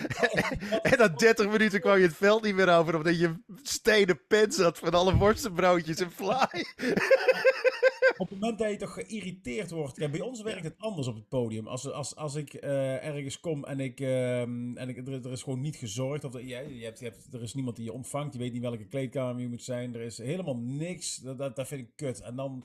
[0.90, 4.52] En na 30 minuten kwam je het veld niet meer over, omdat je stenen pen
[4.52, 6.64] zat van alle worstenbroodjes en fly.
[8.18, 9.98] Op het moment dat je toch geïrriteerd wordt.
[9.98, 11.66] Kijk, bij ons werkt het anders op het podium.
[11.66, 15.42] Als, als, als ik eh, ergens kom en, ik, ehm, en ik, er, er is
[15.42, 16.24] gewoon niet gezorgd.
[16.24, 18.32] Of er, ja, je hebt, je hebt, er is niemand die je ontvangt.
[18.32, 19.94] Je weet niet welke kleedkamer je moet zijn.
[19.94, 21.16] Er is helemaal niks.
[21.16, 22.20] Dat, dat, dat vind ik kut.
[22.20, 22.64] En dan.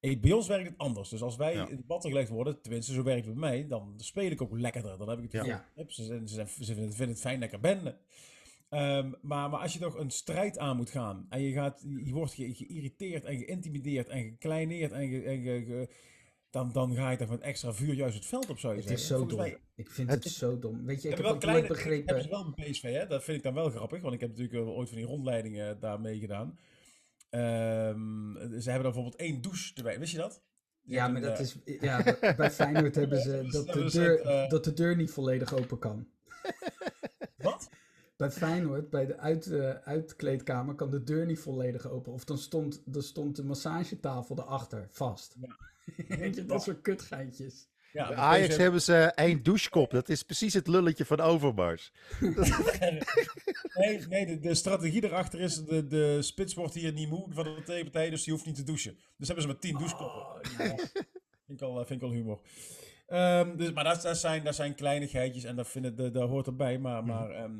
[0.00, 1.08] eh, Bij ons werkt het anders.
[1.08, 1.68] Dus als wij Ja.
[1.68, 4.52] in de batten gelegd worden, tenminste zo werkt het bij mij, dan speel ik ook
[4.58, 4.98] lekkerder.
[4.98, 5.66] Dan heb ik het Ja.
[5.88, 7.96] ze, zijn- ze, zijn- ze vinden, vinden het fijn dat ik er ben.
[8.72, 12.12] Ehm, maar, maar als je toch een strijd aan moet gaan en je, gaat, je
[12.12, 15.88] wordt ge- geïrriteerd en geïntimideerd en gekleineerd en, ge- en ge- ge-
[16.50, 18.88] dan, dan ga je toch met extra vuur juist het veld op, zou je Het
[18.88, 19.04] zeggen.
[19.04, 19.48] is zo Volgens dom.
[19.50, 20.84] mij- Ik vind Het- het zo dom.
[20.84, 22.06] Weet je, ik heb heb wel ook kleine, nooit begrepen...
[22.06, 23.06] hebben ze wel bij PSV, hè?
[23.06, 26.00] dat vind ik dan wel grappig, want ik heb natuurlijk ooit van die rondleidingen daar
[26.00, 26.58] meegedaan.
[27.30, 30.42] Ehm, ze hebben dan bijvoorbeeld één douche erbij, wist je dat?
[30.82, 31.56] Die Ja, maar een, dat eh, is.
[31.80, 35.54] Ja, bij Feyenoord hebben ze dat de, deur, het, eh, dat de deur niet volledig
[35.54, 36.06] open kan.
[37.36, 37.68] Wat?
[38.22, 42.12] Bij Feyenoord, bij de uit, eh, uitkleedkamer, kan de deur niet volledig open.
[42.12, 45.36] Of dan stond, dan stond de massagetafel erachter vast.
[45.40, 45.56] Ja.
[46.16, 47.68] Weet je, dat soort kutgeintjes.
[47.92, 49.90] Ja, Bij Ajax hebben ze één douchekop.
[49.90, 51.92] Dat is precies het lulletje van Overmars.
[53.74, 57.44] Nee, nee de, de strategie erachter is, de, de spits wordt hier niet moe van
[57.44, 58.98] de tegenpartij, dus die hoeft niet te douchen.
[59.16, 60.20] Dus hebben ze maar tien douchekoppen.
[60.20, 60.76] Oh, Ja,
[61.46, 62.40] vind, ik al, eh, vind ik al humor.
[63.06, 66.28] Ehm, dus, maar dat, dat, zijn, dat zijn kleinigheidjes en dat, vind ik, dat, dat
[66.28, 66.78] hoort erbij.
[66.78, 67.52] Maar, maar ehm,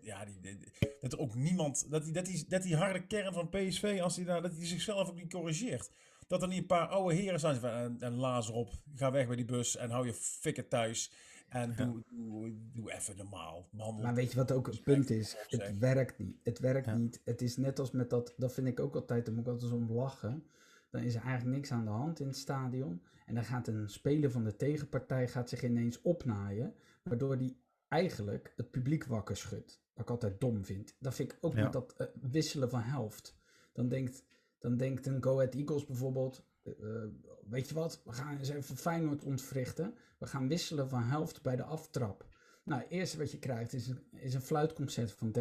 [0.00, 0.58] ja, die, die-
[1.00, 4.14] dat er ook niemand, dat die, dat, die, dat die harde kern van PSV, als
[4.14, 5.90] die daar, dat die zichzelf ook niet corrigeert.
[6.26, 9.26] Dat er niet een paar oude heren zijn van, en, en lazer op, ga weg
[9.26, 11.12] bij die bus en hou je fikken thuis.
[11.48, 13.68] En doe, doe, doe even normaal.
[13.70, 15.36] Behandel Maar weet je wat ook het punt is?
[15.38, 15.72] Het Zeg.
[15.78, 16.36] werkt niet.
[16.42, 16.94] Het werkt Ja.
[16.96, 17.20] niet.
[17.24, 19.72] Het is net als met dat, dat vind ik ook altijd, daar moet ik altijd
[19.72, 20.44] om lachen.
[20.90, 23.02] Dan is er eigenlijk niks aan de hand in het stadion.
[23.30, 26.74] En dan gaat een speler van de tegenpartij gaat zich ineens opnaaien.
[27.02, 27.56] Waardoor die
[27.88, 29.82] eigenlijk het publiek wakker schudt.
[29.94, 30.96] Wat ik altijd dom vind.
[30.98, 31.62] Dat vind ik ook Ja.
[31.62, 33.36] met dat eh, wisselen van helft.
[33.72, 34.24] Dan denkt,
[34.58, 36.44] dan denkt een Go Ahead Eagles bijvoorbeeld...
[36.62, 37.08] eh, eh,
[37.48, 39.94] weet je wat, we gaan eens even Feyenoord ontwrichten.
[40.18, 42.26] We gaan wisselen van helft bij de aftrap.
[42.64, 45.32] Nou, het eerste wat je krijgt is een, is een fluitconcert van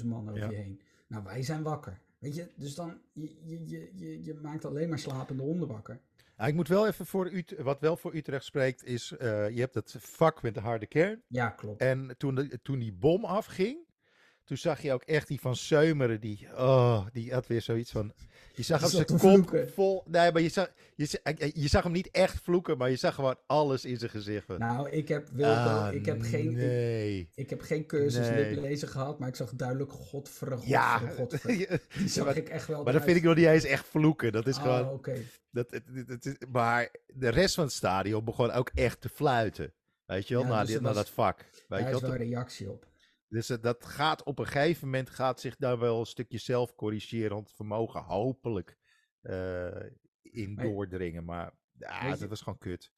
[0.00, 0.50] 30.000 man over Ja.
[0.50, 0.80] je heen.
[1.06, 2.00] Nou, wij zijn wakker.
[2.18, 6.00] Weet je, dus dan, je, je, je, je, je maakt alleen maar slapende honden wakker.
[6.46, 9.74] Ik moet wel even voor Utrecht, wat wel voor Utrecht spreekt, is eh, je hebt
[9.74, 11.22] het vak met de harde kern.
[11.28, 11.80] Ja, klopt.
[11.80, 13.78] En toen, de, toen die bom afging,
[14.48, 18.12] toen zag je ook echt die van Seumeren, die, oh, die had weer zoiets van,
[18.54, 19.06] je zag hem zijn
[19.44, 22.78] kop vol, nee, maar je zag, je, za- eh, je zag hem niet echt vloeken,
[22.78, 24.48] maar je zag gewoon alles in zijn gezicht.
[24.48, 26.50] Nou, ik heb, Wilco, ah, ik heb geen...
[26.50, 27.30] Ik, nee.
[27.34, 28.50] ik heb geen cursus Nee.
[28.54, 31.46] liplezen gehad, maar ik zag duidelijk godver, godver, Ja, godver.
[31.98, 34.32] Die zag maar, ik echt wel maar dat vind ik nog niet eens echt vloeken,
[34.32, 35.00] dat is Oh, gewoon...
[35.50, 35.70] Dat,
[36.06, 39.72] het is, maar de rest van het stadion begon ook echt te fluiten.
[40.06, 41.38] Weet je wel, Ja, naar, dus die- naar dat vak.
[41.38, 42.10] Weet Daar je is wel?
[42.10, 42.86] wel een reactie op.
[43.28, 47.52] Dus het- dat gaat op een gegeven moment gaat zich daar wel een stukje zelfcorrigerend
[47.52, 48.76] vermogen hopelijk
[49.20, 49.80] eh,
[50.22, 51.24] in Maar- doordringen.
[51.24, 52.92] Maar je- dat was gewoon kut.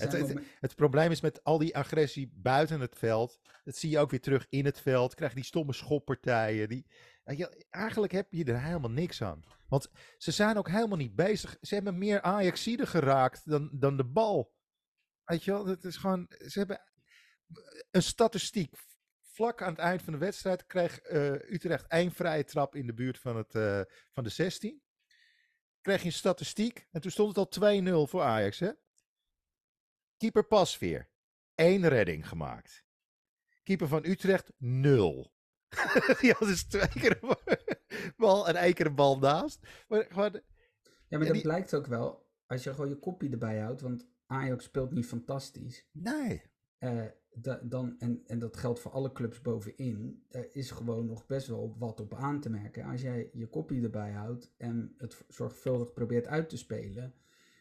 [0.00, 0.12] Het,
[0.60, 3.40] het, probleem is met al die agressie buiten het veld.
[3.64, 5.14] Dat zie je ook weer terug in het veld.
[5.14, 6.68] Krijg je die stomme schoppartijen.
[6.68, 6.86] Die,
[7.70, 9.42] eigenlijk heb je er helemaal niks aan.
[9.68, 11.56] Want ze zijn ook helemaal niet bezig.
[11.60, 14.54] Ze hebben meer Ajaxide geraakt dan, dan de bal.
[15.24, 16.26] Weet je wel, het is gewoon.
[16.46, 16.80] Ze hebben
[17.90, 18.74] een statistiek.
[19.38, 22.94] Vlak aan het eind van de wedstrijd kreeg eh, Utrecht één vrije trap in de
[22.94, 23.80] buurt van, het, eh,
[24.12, 24.82] van de 16.
[25.80, 27.48] Kreeg je een statistiek en toen stond het al
[28.06, 28.58] 2-0 voor Ajax.
[28.58, 28.70] Hè?
[30.16, 31.10] Keeper Pasveer,
[31.54, 32.84] één redding gemaakt.
[33.62, 35.32] Keeper van Utrecht, nul.
[36.20, 37.36] Die had dus twee keer een
[38.16, 39.66] bal en één keer een bal naast.
[39.88, 43.80] Maar Ja, maar dat die- blijkt ook wel als je gewoon je kopie erbij houdt.
[43.80, 45.86] Want Ajax speelt niet fantastisch.
[45.92, 46.42] nee.
[46.78, 47.04] Eh,
[47.40, 50.22] da- dan, en, en dat geldt voor alle clubs bovenin.
[50.30, 52.84] Er is gewoon nog best wel wat op aan te merken.
[52.84, 57.14] Als jij je kopie erbij houdt en het zorgvuldig probeert uit te spelen,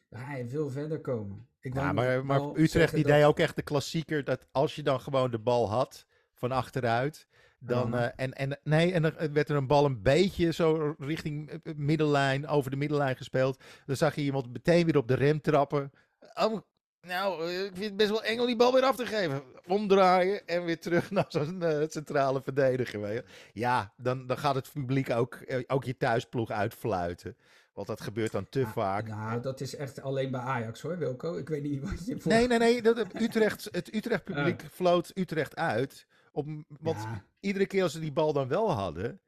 [0.09, 1.47] dan ga je veel verder komen.
[1.59, 4.99] Ik Ja, maar, Utrecht die dat- deed ook echt de klassieker dat als je dan
[5.01, 7.27] gewoon de bal had van achteruit.
[7.59, 11.49] Dan, eh, en, en, nee, en dan werd er een bal een beetje zo richting
[11.49, 13.63] eh, middenlijn, over de middenlijn gespeeld.
[13.85, 15.91] Dan zag je iemand meteen weer op de rem trappen.
[16.33, 16.61] Oh,
[17.07, 19.41] nou, eh, ik vind het best wel eng om die bal weer af te geven.
[19.67, 23.23] Omdraaien en weer terug naar zo'n eh, centrale verdediger.
[23.53, 27.37] Ja, dan, dan gaat het publiek ook, eh, ook je thuisploeg uitfluiten.
[27.73, 29.07] Want dat gebeurt dan te Ja, vaak.
[29.07, 31.37] Nou, dat is echt alleen bij Ajax hoor, Wilco.
[31.37, 32.31] Ik weet niet wat je voor...
[32.31, 32.81] Nee, nee, nee.
[32.81, 36.07] Dat, het Utrecht, het Utrecht publiek floot Utrecht uit.
[36.31, 36.47] Op,
[36.79, 39.19] want Ja, iedere keer als ze die bal dan wel hadden,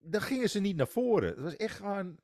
[0.00, 1.28] dan gingen ze niet naar voren.
[1.28, 2.18] Het was echt gewoon.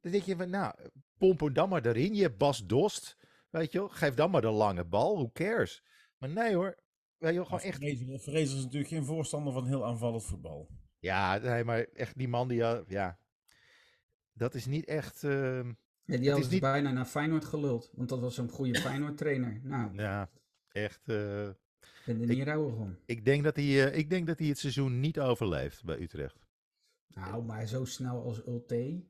[0.00, 0.74] Dan denk je van, nou,
[1.18, 2.14] pomp dan maar erin.
[2.14, 3.16] Je Bas Dost.
[3.50, 5.14] Weet je wel, geef dan maar de lange bal.
[5.16, 5.82] Who cares?
[6.18, 6.78] Maar nee hoor.
[7.16, 7.82] Weet je wel, gewoon echt.
[7.82, 10.68] Is natuurlijk geen voorstander van heel aanvallend voetbal.
[10.98, 12.62] Ja, nee, maar echt die man die.
[12.62, 13.18] eh, Ja.
[14.32, 15.24] Dat is niet echt.
[15.24, 17.90] ehm, ja, die is hadden ze niet- bijna naar Feyenoord geluld.
[17.94, 19.60] Want dat was zo'n goede Feyenoord-trainer.
[19.62, 20.30] Nou, ja,
[20.68, 21.08] echt.
[21.08, 21.54] eh, ik
[22.06, 22.98] ben er niet rouwig om.
[23.06, 26.46] ik, denk dat hij, eh, ik denk dat hij het seizoen niet overleeft bij Utrecht.
[27.06, 29.02] Nou, maar zo snel als Ulte,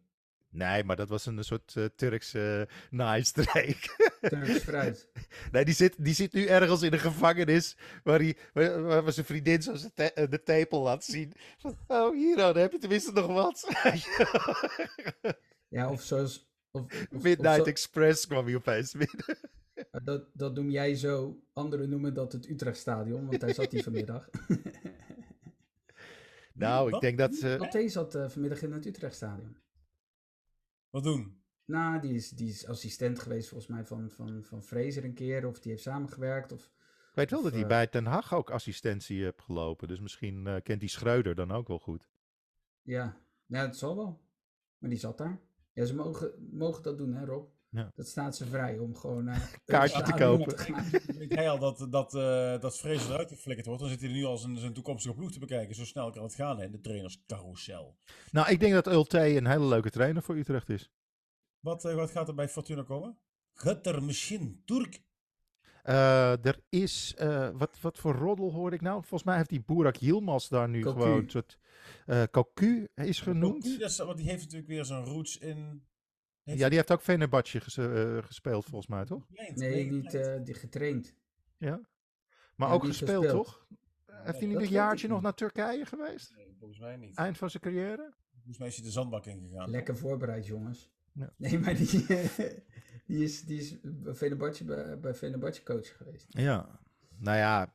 [0.58, 3.96] Nee, maar dat was een soort eh, Turkse naaistreek.
[4.20, 5.08] Turks fruit.
[5.52, 9.26] nee, die zit, die zit nu ergens in een gevangenis waar, hij, waar, waar zijn
[9.26, 11.32] vriendin zo zijn te- eh, de tepel laat zien.
[11.58, 13.68] Van, oh, hier dan heb je tenminste nog wat.
[15.68, 16.46] Ja, of zoals...
[16.70, 19.38] Of, of- of Midnight zo- Express kwam hij opeens binnen.
[20.04, 21.40] dat, dat noem jij zo.
[21.52, 24.28] Anderen noemen dat het Utrechtstadion, want daar zat hij vanmiddag.
[26.54, 27.56] Nou, ik denk dat ze...
[27.60, 29.56] Ulte zat vanmiddag in het Utrechtstadion.
[30.98, 31.42] Wat doen?
[31.64, 35.46] Nou, die is, die is assistent geweest volgens mij van, van, van Fraser een keer.
[35.46, 36.52] Of die heeft samengewerkt.
[36.52, 36.64] Of,
[37.08, 39.88] Ik weet wel of, dat hij eh, bij Den Haag ook assistentie heeft gelopen.
[39.88, 42.08] Dus misschien eh, kent die Schreuder dan ook wel goed.
[42.82, 43.20] ja.
[43.46, 44.20] ja, dat zal wel.
[44.78, 45.40] Maar die zat daar.
[45.72, 47.48] Ja, ze mogen, mogen dat doen, hè Rob?
[47.70, 47.92] Ja.
[47.94, 50.58] Dat staat ze vrij om gewoon naar het Kaartje te kopen.
[50.58, 50.90] gaan.
[51.18, 53.80] Weet al dat, dat, eh dat eruit geflikkerd wordt?
[53.80, 55.74] Dan zit hij er nu al zijn, zijn toekomstige ploeg te bekijken.
[55.74, 57.96] Zo snel kan het gaan hè, in de trainerscarousel.
[58.30, 60.90] Nou, ik denk dat Ulte een hele leuke trainer voor Utrecht is.
[61.60, 63.18] Wat, eh, wat gaat er bij Fortuna komen?
[63.52, 65.02] Gaat er misschien Turk?
[65.82, 68.98] Eh, er is, eh, wat, wat voor roddel hoorde ik nou?
[69.00, 71.00] Volgens mij heeft die Boerak Yilmaz daar nu Cocu.
[71.00, 71.58] gewoon een soort...
[72.06, 73.78] eh Cocu is genoemd.
[73.80, 75.86] Dat is- want die heeft natuurlijk weer zijn roots in...
[76.48, 79.26] heeft Ja, die heeft ook Fenerbahce ges- eh, gespeeld volgens mij, toch?
[79.54, 81.14] Nee, niet eh, die getraind.
[81.56, 81.80] Ja.
[82.56, 83.44] Maar Ja, ook gespeeld, gespeeld.
[83.44, 83.66] toch?
[84.06, 85.22] Heeft hij niet een jaartje ik nog niet.
[85.22, 86.34] naar Turkije geweest?
[86.36, 87.16] Nee, volgens mij niet.
[87.16, 88.14] Eind van zijn carrière?
[88.32, 89.70] Volgens mij is hij de zandbak ingegaan.
[89.70, 90.90] Lekker voorbereid, jongens.
[91.12, 91.32] Ja.
[91.36, 92.06] Nee, maar die,
[93.06, 96.26] die is, die is bij Fenerbahce, bij, bij Fenerbahce coach geweest.
[96.28, 96.80] Ja.
[97.18, 97.72] Nou ja,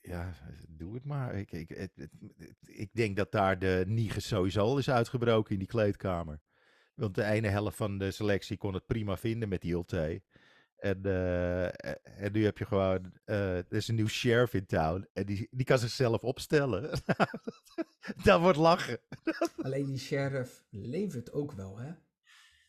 [0.00, 0.32] ja,
[0.68, 1.34] doe het maar.
[1.34, 2.08] Ik, ik, het-
[2.66, 6.40] ik denk dat daar de Niger sowieso al is uitgebroken in die kleedkamer.
[6.94, 10.22] Want de ene helft van de selectie kon het prima vinden met die Ulte.
[10.76, 15.08] En, eh, en nu heb je gewoon, eh, er is een nieuw sheriff in town.
[15.12, 16.90] En die, die kan zichzelf opstellen.
[18.24, 18.98] dat wordt lachen.
[19.62, 21.92] Alleen die sheriff levert ook wel, hè?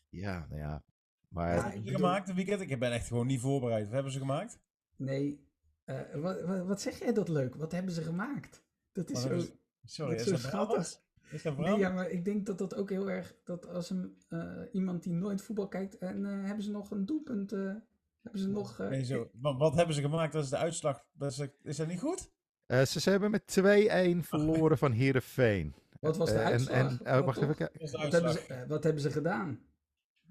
[0.08, 0.84] Ja, nou ja.
[1.28, 2.60] Maar Ja, ik bedoel- gemaakt een weekend?
[2.60, 3.84] Ik ben echt gewoon niet voorbereid.
[3.84, 4.58] Wat hebben ze gemaakt?
[4.96, 5.46] Nee,
[5.84, 7.54] eh, wat, wat, wat zeg jij dat leuk?
[7.54, 8.64] Wat hebben ze gemaakt?
[8.92, 9.40] Dat is zo...
[9.84, 11.04] Sorry, Dat is is dat zo schattig.
[11.30, 14.16] Is dat Nee, ja, maar ik denk dat dat ook heel erg, dat als een,
[14.28, 17.74] eh, iemand die nooit voetbal kijkt, en eh, hebben ze nog een doelpunt, eh,
[18.22, 18.80] hebben ze nog...
[18.80, 19.30] eh, Nee, zo.
[19.32, 20.32] Wat, wat hebben ze gemaakt?
[20.32, 21.04] Dat is de uitslag.
[21.12, 22.30] Dat is, is dat niet goed?
[22.66, 25.74] Eh, ze, ze hebben met 2-1 verloren van Heerenveen.
[26.00, 26.76] Wat was de Eh, en, uitslag?
[27.00, 28.58] en, oh, Wat wacht even Wat hebben, uitslag.
[28.58, 29.60] ze, wat hebben ze gedaan?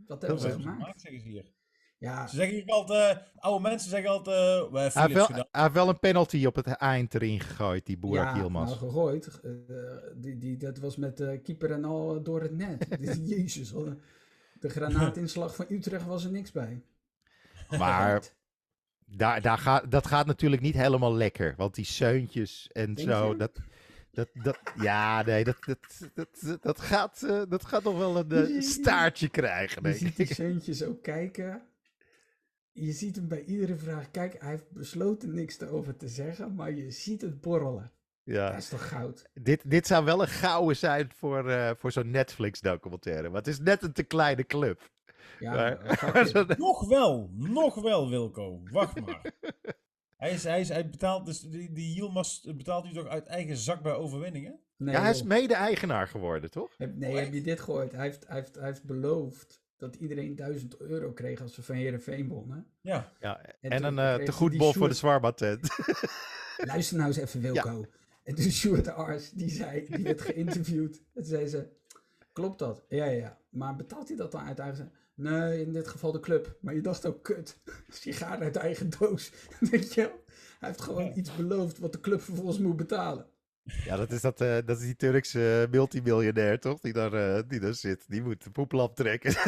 [0.07, 0.79] Wat hebben Wat ze hebben ze gemaakt?
[0.81, 1.53] gemaakt, zeggen ze hier.
[1.97, 5.25] Ja, Ze zeggen hier altijd, oude mensen zeggen altijd, eh, wij hebben Hij heeft, wel,
[5.25, 5.47] gedaan.
[5.51, 8.65] hij heeft wel een penalty op het eind erin gegooid, die Boerak ja Yilmaz.
[8.69, 9.39] nou gegooid.
[9.43, 9.51] Eh,
[10.15, 12.87] die, die, dat was met de keeper en al door het net.
[13.23, 14.01] Jezus, wat een-
[14.59, 16.81] de granaatinslag van Utrecht was er niks bij.
[17.77, 18.21] Maar
[19.05, 21.53] daar, daar gaat, dat gaat natuurlijk niet helemaal lekker.
[21.57, 23.35] Want die seuntjes en Denk zo, je?
[23.37, 23.59] dat,
[24.11, 24.59] dat, dat...
[24.81, 29.29] Ja, nee, dat, dat, dat, dat, gaat, eh, dat gaat nog wel een eh, staartje
[29.29, 30.33] krijgen, Je denk ziet die ik.
[30.33, 31.61] zeuntjes ook kijken.
[32.77, 34.39] Je ziet hem bij iedere vraag kijken.
[34.39, 37.91] Hij heeft besloten niks erover te zeggen, maar je ziet het borrelen.
[38.23, 38.55] Dat Ja.
[38.55, 39.29] is toch goud?
[39.33, 43.27] Dit, dit zou wel een gouden zijn voor, eh, voor zo'n Netflix-documentaire.
[43.29, 44.89] Maar het is net een te kleine club.
[45.39, 46.55] Ja, Maar-.
[46.57, 48.61] Nog wel, nog wel, Wilco.
[48.71, 49.31] Wacht maar.
[50.17, 53.57] hij, is, hij, is, hij betaalt, dus die, die Yilmaz betaalt u toch uit eigen
[53.57, 54.59] zak bij overwinningen?
[54.77, 56.73] Nee, ja, hij is mede-eigenaar geworden, toch?
[56.77, 57.91] Heb- nee, heb je dit gehoord?
[57.91, 61.75] Hij heeft, hij, heeft, hij heeft beloofd dat iedereen 1000 euro kreeg als ze van
[61.75, 62.67] Herenveen wonnen.
[62.81, 63.11] Ja.
[63.19, 65.69] Ja, En en, toen een eh kreeg te hij goed die bol voor de Zwarma-tent.
[66.57, 67.85] Luister nou eens even, Wilco.
[68.23, 71.01] En toen Sjoerd de Ars, die zei, die werd geïnterviewd.
[71.13, 71.67] En zei ze,
[72.33, 72.85] klopt dat?
[72.89, 73.37] Ja, ja, ja.
[73.49, 74.91] Maar betaalt hij dat dan uit eigen...
[75.13, 76.57] Nee, in dit geval de club.
[76.61, 77.57] Maar je dacht ook, kut,
[77.89, 79.31] sigaar uit eigen doos.
[79.59, 80.23] Weet je wel?
[80.59, 83.25] Hij heeft gewoon iets beloofd wat de club vervolgens moet betalen.
[83.65, 86.79] Ja, dat is, dat, eh, dat is die Turkse eh, multimiljonair, toch?
[86.79, 88.05] Die daar, eh, die daar zit.
[88.07, 89.33] Die moet de poeplap trekken.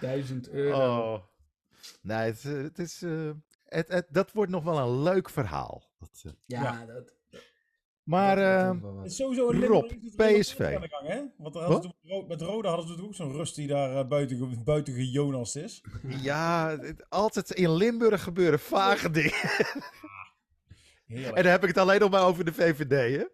[0.00, 0.76] 1000 euro.
[0.78, 1.22] oh.
[2.02, 3.02] Nee, het, is, het is...
[3.02, 3.30] eh,
[3.64, 5.82] het, het, dat wordt nog wel een leuk verhaal.
[5.98, 6.86] Dat, Ja, Ja.
[6.86, 7.14] dat...
[8.02, 9.84] maar dat wel is sowieso een Rob,
[10.16, 10.60] PSV.
[10.74, 11.22] aan de gang, hè?
[11.36, 11.82] Want daar hadden Wat?
[11.82, 14.08] ze toen met, Ro- met Rode hadden ze toen ook zo'n rust die daar eh,
[14.08, 15.82] buiten, buiten gejonast is.
[16.06, 19.32] ja, het- altijd in Limburg gebeuren vage dingen.
[21.08, 21.36] Heerlijk.
[21.36, 23.24] En dan heb ik het alleen nog maar over de VVD, hè?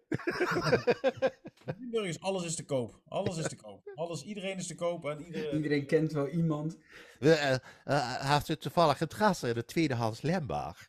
[1.79, 2.99] Limburg is alles is te koop.
[3.07, 3.91] Alles is te koop.
[3.95, 5.55] Alles, iedereen is te koop en iedereen...
[5.55, 6.77] Iedereen kent wel iemand.
[7.19, 10.85] We, uh, heeft u toevallig het gas in de tweedehands Lembach?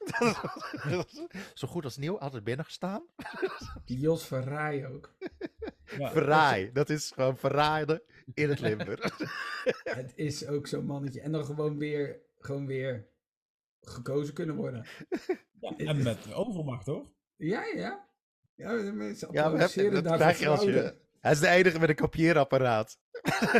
[1.54, 3.02] Zo goed als nieuw, altijd binnengestaan.
[3.84, 5.14] Die Jos Verraai ook.
[5.98, 6.10] Ja.
[6.10, 8.02] Verraai, dat is gewoon verraaien
[8.34, 9.18] in het Limburg.
[9.84, 11.20] Het is ook zo'n mannetje.
[11.20, 13.06] En dan gewoon weer, gewoon weer
[13.90, 14.84] gekozen kunnen worden.
[15.60, 17.06] Ja, en met overmacht, hoor.
[17.36, 18.08] Ja, ja.
[18.54, 20.94] Ja, de mensen Ja, maar applaudisseren dat daar krijg je als je...
[21.20, 22.98] Hij is de enige met een kopieerapparaat.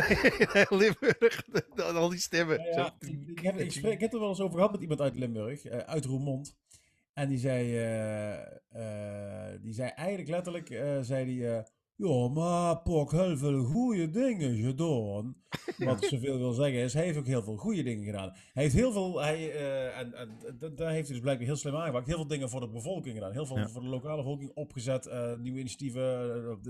[0.69, 1.43] Limburg,
[1.75, 2.59] al die stemmen.
[2.63, 4.71] Ja, ja, Zo- ik, ik heb, ik, spreek, ik heb er wel eens over gehad
[4.71, 6.57] met iemand uit Limburg, eh, uit Roermond.
[7.13, 8.41] En die zei, eh,
[9.51, 11.63] eh, die zei eigenlijk letterlijk, eh, zei die, eh,
[11.97, 15.35] ja, maar Pok heel veel goede dingen gedaan.
[15.77, 18.31] Wat zoveel wil zeggen is, hij heeft ook heel veel goede dingen gedaan.
[18.53, 20.37] Hij heeft heel veel, hij, eh, en, en
[20.75, 23.31] daar heeft hij dus blijkbaar heel slim aangepakt, heel veel dingen voor de bevolking gedaan.
[23.31, 23.67] Heel veel Ja.
[23.69, 26.01] voor de lokale bevolking opgezet, eh, nieuwe initiatieven,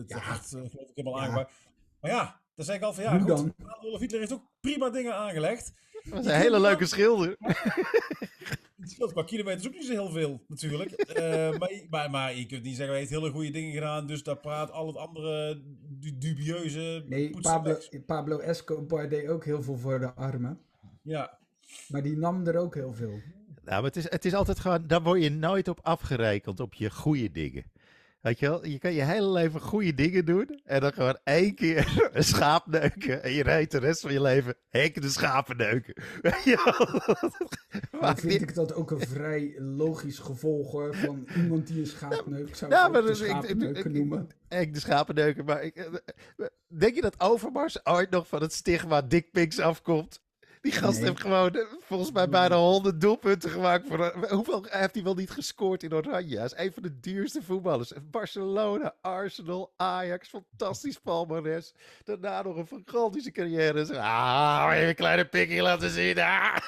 [0.07, 0.17] Ja.
[0.17, 1.25] hart, eh, geloof ik, helemaal Ja.
[1.25, 1.51] aangepakt.
[2.01, 3.53] Maar ja, dan zeg ik al van ja, Hoe goed, dan?
[3.67, 5.71] Adolf Hitler heeft ook prima dingen aangelegd.
[6.09, 7.35] Dat is een hele leuke schilder.
[8.79, 10.91] Het scheelt qua kilometers ook niet zo heel veel, natuurlijk.
[11.17, 14.23] Eh, maar, maar, maar je kunt niet zeggen, hij heeft hele goede dingen gedaan, dus
[14.23, 15.61] daar praat al het andere
[15.99, 17.77] du- dubieuze Nee, Pablo.
[18.05, 20.59] Pablo Escobar deed ook heel veel voor de armen.
[21.01, 21.37] Ja,
[21.87, 23.19] Maar die nam er ook heel veel.
[23.63, 26.73] Nou, maar het is, het is altijd gewoon, daar word je nooit op afgerekend, op
[26.73, 27.71] je goede dingen.
[28.21, 31.55] Weet je wel, je kan je hele leven goede dingen doen en dan gewoon één
[31.55, 35.57] keer een schaap neuken en je rijdt de rest van je leven hekken de schapen
[35.57, 35.93] neuken.
[36.21, 37.31] Weet je wel?
[37.91, 41.87] Dan Maakt vind ik dat ook een vrij logisch gevolg hoor, van iemand die een
[41.87, 44.29] schaapneuk zou Ja, maar de dus noemen.
[44.47, 48.53] Hek de schapen neuken, maar ik, eh, denk je dat Overmars ooit nog van het
[48.53, 50.25] stigma dickpics afkomt?
[50.61, 51.09] Die gast Nee.
[51.09, 53.87] heeft gewoon eh, volgens mij bijna 100 doelpunten gemaakt.
[53.87, 56.35] Voor, hoeveel heeft hij wel niet gescoord in Oranje?
[56.35, 57.91] Hij is een van de duurste voetballers.
[58.11, 61.73] Barcelona, Arsenal, Ajax, fantastisch palmares.
[62.03, 63.99] Daarna nog een gigantische carrière.
[63.99, 66.19] Ah, even een kleine pikje laten zien.
[66.19, 66.57] Ah.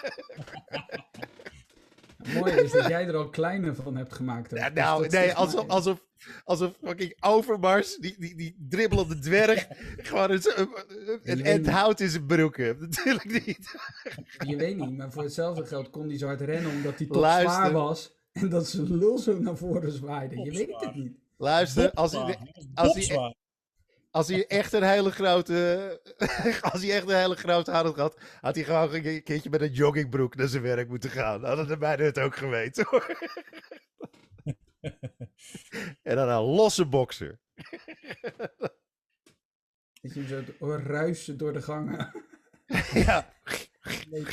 [2.34, 4.52] Mooi is dat jij er al kleiner van hebt gemaakt.
[4.52, 6.06] Ja, Dus nou, nee, alsof, alsof,
[6.44, 9.68] alsof fucking Overmars, die, die, die dribbelende dwerg,
[10.08, 10.32] gewoon
[11.24, 12.80] een, een, hout in zijn broek heeft.
[12.90, 13.76] Natuurlijk niet.
[14.48, 17.18] Je weet niet, maar voor hetzelfde geld kon hij zo hard rennen omdat hij toch
[17.18, 17.54] Luister.
[17.54, 18.18] zwaar was.
[18.32, 20.38] En dat zijn lul zo naar voren zwaaide.
[20.40, 21.18] Je weet het niet.
[21.38, 22.38] Luister, als hij,
[22.74, 23.36] als hij-.
[24.12, 26.02] Als hij echt een hele grote,
[26.72, 29.72] als hij echt een hele grote had gehad, had hij gewoon een keertje met een
[29.72, 31.44] joggingbroek naar zijn werk moeten gaan.
[31.44, 33.18] Hadden de meiden het ook geweten hoor.
[36.04, 37.40] En dan een losse bokser.
[40.02, 42.14] Dat je hem zo ruisen door de gangen.
[42.94, 43.34] ja,
[44.10, 44.26] Nee.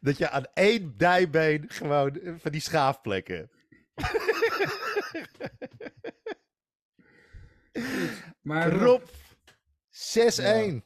[0.00, 3.52] dat je aan één dijbeen gewoon van die schaafplekken hebt.
[8.44, 9.02] Maar Rob,
[9.90, 10.84] 6-1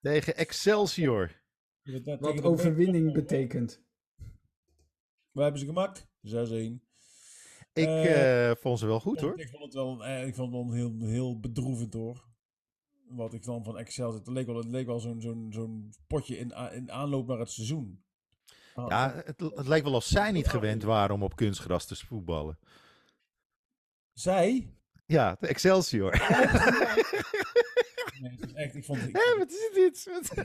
[0.00, 1.40] tegen Excelsior.
[2.20, 3.82] wat overwinning betekent.
[5.30, 6.06] We hebben ze gemaakt.
[6.22, 6.80] 6-1.
[7.72, 9.40] Ik Eh, eh, vond ze wel goed hoor.
[9.40, 12.26] Ik vond het wel, eh, ik vond het wel heel, heel bedroevend hoor.
[13.08, 14.26] Wat ik dan van Excel zit.
[14.26, 17.50] Het leek wel, het leek wel zo'n zo'n zo'n potje in, in aanloop naar het
[17.50, 18.02] seizoen.
[18.74, 21.96] Ah, Ja, het, het leek wel of zij niet gewend waren om op kunstgras te
[21.96, 22.58] voetballen.
[24.12, 24.72] Zij?
[25.08, 26.12] Ja, de Excelsior.
[28.20, 29.12] Nee, het is echt, ik vond het...
[29.12, 30.08] Hé, wat is dit?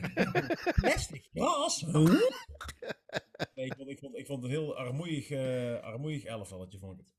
[3.54, 6.92] Nee, ik, vond, ik, vond, ik vond het een heel armoeig, eh armoeig elfvalletje, vond
[6.92, 7.14] ik het.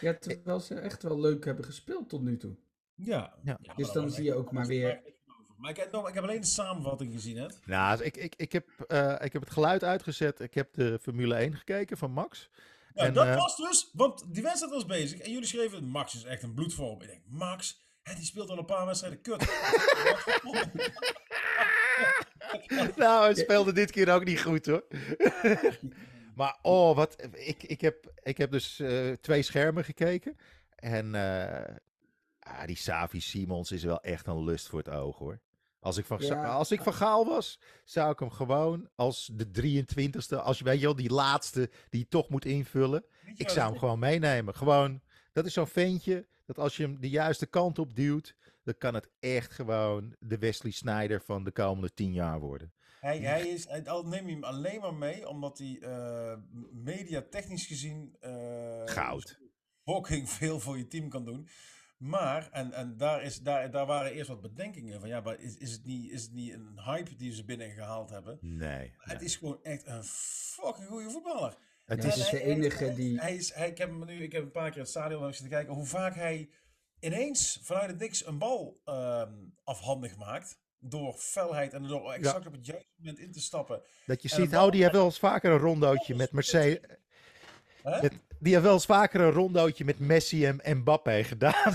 [0.00, 2.56] Ja, terwijl ze echt wel leuk hebben gespeeld tot nu toe.
[2.94, 3.38] Ja.
[3.76, 5.00] Dus dan zie je ook maar weer-.
[5.56, 7.46] Maar ik heb, nog- ik heb alleen de samenvatting gezien, hè?
[7.64, 10.40] Nou, ik, ik, ik, heb, eh, ik heb het geluid uitgezet.
[10.40, 12.50] Ik heb de Formule 1 gekeken van Max.
[12.96, 16.14] Ja, En, dat eh, was dus, want die wedstrijd was bezig en jullie schreven, Max
[16.14, 17.02] is echt een bloedvorm.
[17.02, 19.46] Ik denk, Max, hè, die speelt al een paar wedstrijden kut.
[22.96, 24.86] nou, hij speelde dit keer ook niet goed hoor.
[26.36, 27.28] maar oh, wat.
[27.32, 30.36] Ik, ik, heb, ik heb dus eh, twee schermen gekeken.
[30.74, 31.76] En eh,
[32.38, 35.40] ah, die Savi Simons is wel echt een lust voor het oog hoor.
[35.86, 36.44] Als ik, van, Ja.
[36.44, 40.78] als ik van Gaal was, zou ik hem gewoon als de 23ste, als je weet
[40.78, 43.04] je wel, die laatste die je toch moet invullen.
[43.36, 44.54] Ik zou hem gewoon meenemen.
[44.54, 45.00] Gewoon,
[45.32, 48.94] dat is zo'n ventje, dat als je hem de juiste kant op duwt, dan kan
[48.94, 52.72] het echt gewoon de Wesley Snyder van de komende tien jaar worden.
[53.00, 56.36] Hij, hij is, hij, al neem je hem alleen maar mee, omdat hij eh
[56.72, 59.38] mediatechnisch gezien eh, Goud.
[59.84, 61.48] fucking veel voor je team kan doen.
[61.96, 65.56] Maar, en, en daar, is, daar, daar waren eerst wat bedenkingen van, ja, maar is,
[65.56, 68.38] is, het niet, is het niet een hype die ze binnengehaald hebben?
[68.40, 68.92] Nee.
[68.98, 71.56] Het is gewoon echt een fucking goede voetballer.
[71.84, 74.32] Het is, hij- de enige hij- die- Hij is, hij, ik, heb hem nu, ik
[74.32, 76.48] heb een paar keer het stadion langs zitten kijken hoe vaak hij
[77.00, 79.32] ineens vanuit het niks een bal ehm,
[79.64, 80.58] afhandig maakt.
[80.78, 83.82] Door felheid en door exact op het juiste moment in te stappen.
[84.06, 86.80] dat je en ziet, die heeft wel eens vaker een rondootje met Mercedes.
[87.82, 88.12] Met,
[88.46, 91.74] die heeft wel eens vaker een rondootje met Messi en Mbappé gedaan.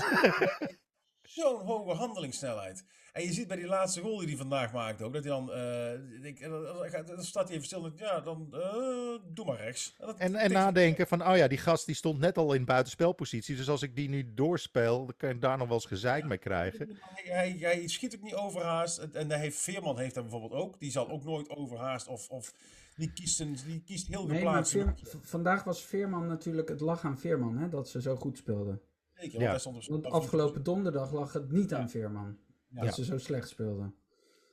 [1.22, 2.84] Zo'n hoge handelingssnelheid.
[3.12, 5.52] En je ziet bij die laatste goal die hij vandaag maakt ook, dat hij dan,
[5.52, 9.94] eh, ik, dan, dan- staat hij even stil ja, dan eh, doe maar rechts.
[9.98, 13.56] dat En, en nadenken van, oh ja, die gast die stond net al in buitenspelpositie.
[13.56, 16.38] Dus als ik die nu doorspeel, dan kan je daar nog wel eens gezeik mee
[16.38, 16.98] krijgen.
[17.00, 18.98] Hij, hij, hij schiet ook niet overhaast.
[18.98, 20.80] En, en hij heeft, Veerman heeft dat bijvoorbeeld ook.
[20.80, 22.54] Die zal ook nooit overhaast of, of
[23.02, 24.72] die, kiest een, die kiest heel Nee, maar geplaatst.
[24.72, 28.36] Veer- v- vandaag was Veerman natuurlijk het lag aan Veerman, hè, dat ze zo goed
[28.38, 28.80] speelden.
[29.14, 29.50] Zeker, Ja.
[29.50, 32.38] want op Want op- afgelopen donderdag lag het niet aan Veerman.
[32.68, 32.80] Ja.
[32.84, 33.94] Dat ze zo slecht speelden.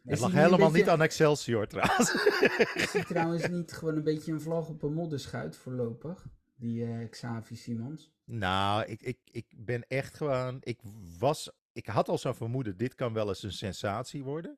[0.04, 2.14] Het lag helemaal beetje- niet aan Excelsior trouwens.
[2.74, 6.26] Is hij trouwens niet gewoon een beetje een vlag op een modderschuit voorlopig?
[6.56, 8.12] Die eh, Xavi Simons.
[8.26, 10.58] Nou, ik, ik, ik ben echt gewoon.
[10.60, 10.80] Ik
[11.20, 11.52] was.
[11.74, 14.58] Ik had al zo'n vermoeden, dit kan wel eens een sensatie worden.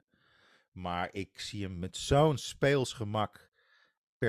[0.71, 3.49] Maar ik zie hem met zo'n speelsgemak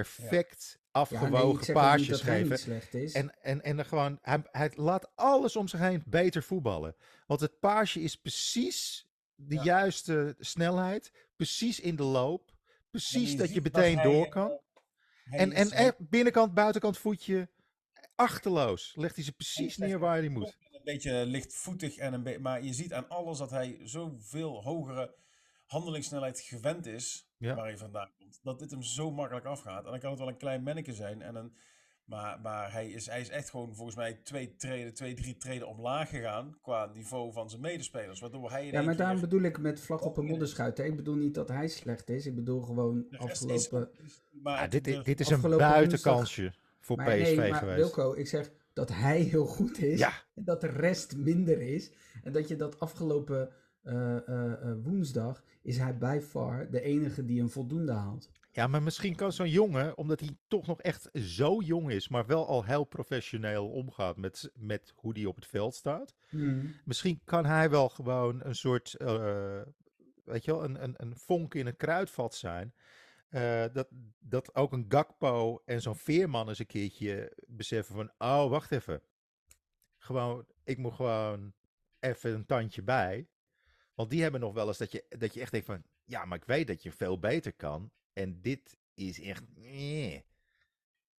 [0.01, 2.83] perfect Ja, afgewogen nee, niet paasjes geven.
[3.13, 6.97] En, en, en gewoon, hij, hij laat alles om zich heen beter voetballen.
[7.27, 9.63] Want het paasje is precies de Ja.
[9.63, 11.13] juiste snelheid.
[11.37, 12.53] Precies in de loop.
[12.91, 14.61] Precies je dat je meteen hij, door kan.
[15.31, 17.49] En, en binnenkant, buitenkant voetje.
[18.15, 18.93] Achterloos.
[18.97, 20.57] Legt hij ze precies neer waar hij moet.
[20.71, 25.15] Een beetje lichtvoetig, en een be- maar je ziet aan alles dat hij zoveel hogere
[25.67, 27.27] handelingssnelheid gewend is.
[27.43, 27.55] Ja.
[27.55, 28.41] Waar hij vandaan komt.
[28.43, 29.85] Dat dit hem zo makkelijk afgaat.
[29.85, 31.23] En dan kan het wel een klein manneke zijn.
[31.23, 31.53] En een,
[32.05, 35.69] maar maar hij, is, hij is echt gewoon volgens mij twee treden, twee, drie treden
[35.69, 36.57] omlaag gegaan.
[36.63, 38.21] Qua niveau van zijn medespelers.
[38.21, 40.79] Waardoor hij ja, maar daarom bedoel ik met vlag op een modderschuit.
[40.79, 42.27] Ik bedoel niet dat hij slecht is.
[42.27, 43.91] Ik bedoel gewoon is- afgelopen...
[44.05, 47.59] is- maar Ja, dit, de- is- dit is een buitenkansje voor Maar PSV nee, maar
[47.59, 47.77] geweest.
[47.79, 49.99] Wilco, ik zeg dat hij heel goed is.
[49.99, 50.13] Ja.
[50.35, 51.93] En dat de rest minder is.
[52.25, 57.25] En dat je dat afgelopen eh, eh, eh, woensdag is hij by far de enige
[57.25, 58.31] die een voldoende haalt.
[58.51, 62.27] Ja, maar misschien kan zo'n jongen, omdat hij toch nog echt zo jong is, maar
[62.27, 66.14] wel al heel professioneel omgaat met, met hoe hij op het veld staat.
[66.85, 68.95] Misschien kan hij wel gewoon een soort,
[70.25, 72.75] weet je wel, een, een, een vonk in een kruidvat zijn.
[73.73, 73.88] Dat,
[74.19, 79.02] dat ook een Gakpo en zo'n Veerman eens een keertje beseffen van, oh, wacht even.
[79.96, 81.52] Gewoon, ik moet gewoon
[82.00, 83.27] even een tandje bij.
[84.03, 86.38] Want die hebben nog wel eens dat je, dat je echt denkt van, ja, maar
[86.38, 87.92] ik weet dat je veel beter kan.
[88.13, 90.27] En dit is echt, nee.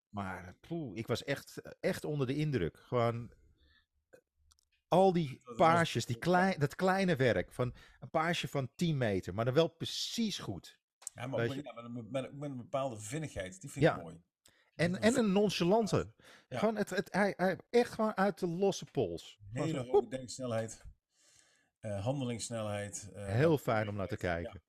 [0.09, 2.77] Maar poeh, ik was echt, echt onder de indruk.
[2.77, 3.31] Gewoon,
[4.89, 9.45] al die paarsjes, die klein, dat kleine werk van een paarsje van 10 meter, maar
[9.45, 10.81] dan wel precies goed.
[11.15, 13.61] Ja, maar met, een- met, een bepaalde vinnigheid.
[13.61, 13.97] Die vind Ja.
[13.97, 14.23] ik mooi.
[14.75, 16.13] En, en een nonchalante.
[16.49, 16.59] Ja.
[16.59, 19.39] Gewoon het, het, hij, hij echt gewoon uit de losse pols.
[19.53, 20.83] Hele hoge denksnelheid.
[21.83, 23.11] Eh, handelingssnelheid.
[23.15, 24.63] eh, Heel fijn om naar te kijken.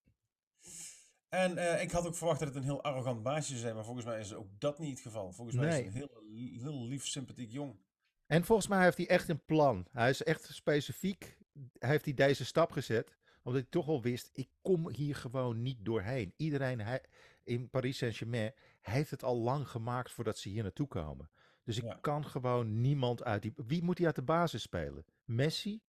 [1.30, 3.84] En eh, ik had ook verwacht dat het een heel arrogant baasje zou zijn, maar
[3.86, 5.32] volgens mij is ook dat niet het geval.
[5.32, 7.80] Volgens mij is het een heel, heel lief, sympathiek jong.
[8.26, 9.88] En volgens mij heeft hij echt een plan.
[9.92, 11.38] Hij is echt specifiek,
[11.80, 13.18] heeft hij deze stap gezet.
[13.44, 16.34] Omdat hij toch al wist, ik kom hier gewoon niet doorheen.
[16.38, 17.04] Iedereen hij,
[17.44, 21.30] in Paris Saint-Germain heeft het al lang gemaakt voordat ze hier naartoe komen.
[21.64, 21.98] Dus ik Ja.
[22.02, 23.54] kan gewoon niemand uit die...
[23.56, 25.06] Wie moet hij uit de basis spelen?
[25.26, 25.82] Messi?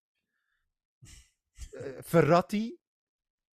[1.71, 2.79] Eh, Verratti?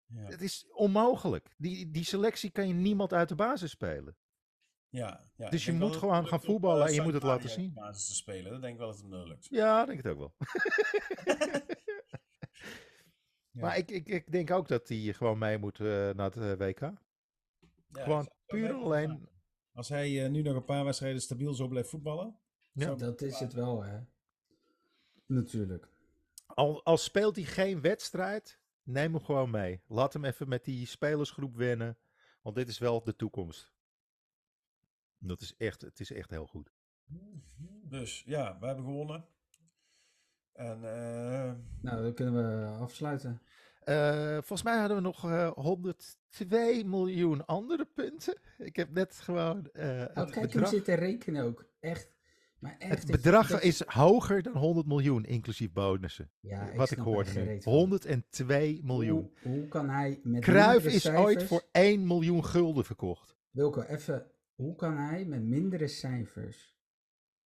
[0.06, 1.54] Ja, Het is onmogelijk.
[1.56, 4.16] Die, die selectie kan je niemand uit de basis spelen.
[4.88, 5.48] ja, ja.
[5.50, 7.68] Dus je moet gewoon gaan voetballen en je moet het laten uit zien.
[7.74, 8.52] de basis te spelen.
[8.52, 9.46] Dat denk ik wel dat het hem lukt.
[9.50, 10.34] Ja, ik denk het ook wel.
[13.52, 13.60] Ja.
[13.60, 16.52] Maar ik, ik, ik denk ook dat hij gewoon mee moet eh, naar het eh,
[16.66, 16.80] WK.
[16.80, 16.92] Ja,
[18.02, 19.28] gewoon puur alleen-.
[19.72, 22.38] Als hij nu nog een paar wedstrijden stabiel zo blijft voetballen.
[22.72, 22.94] Ja.
[22.94, 24.00] Dat is het wel, hè.
[25.26, 25.88] Natuurlijk.
[26.60, 29.82] Al, al speelt hij geen wedstrijd, neem hem gewoon mee.
[29.86, 31.98] Laat hem even met die spelersgroep wennen.
[32.42, 33.72] Want dit is wel de toekomst.
[35.18, 36.72] Dat is echt, het is echt heel goed.
[37.82, 39.24] Dus ja, we hebben gewonnen.
[40.52, 43.42] En eh, Nou, dan kunnen we afsluiten.
[43.80, 48.40] Eh, volgens mij hadden we nog eh 102 miljoen andere punten.
[48.58, 49.70] Ik heb net gewoon.
[49.70, 51.64] eh, Oh, het kijk, hem bedrag, zitten rekenen ook.
[51.80, 52.18] Echt.
[52.60, 56.30] Maar echt het bedrag dat is hoger dan 100 miljoen, inclusief bonussen.
[56.40, 57.48] Ja, wat ik hoorde geen nu.
[57.48, 57.72] reet van.
[57.72, 59.30] 102 miljoen.
[59.42, 61.24] Hoe, hoe kan hij met mindere is cijfers...
[61.24, 63.38] ooit voor 1 miljoen gulden verkocht.
[63.50, 64.26] Wilco, even.
[64.54, 66.78] Hoe kan hij met mindere cijfers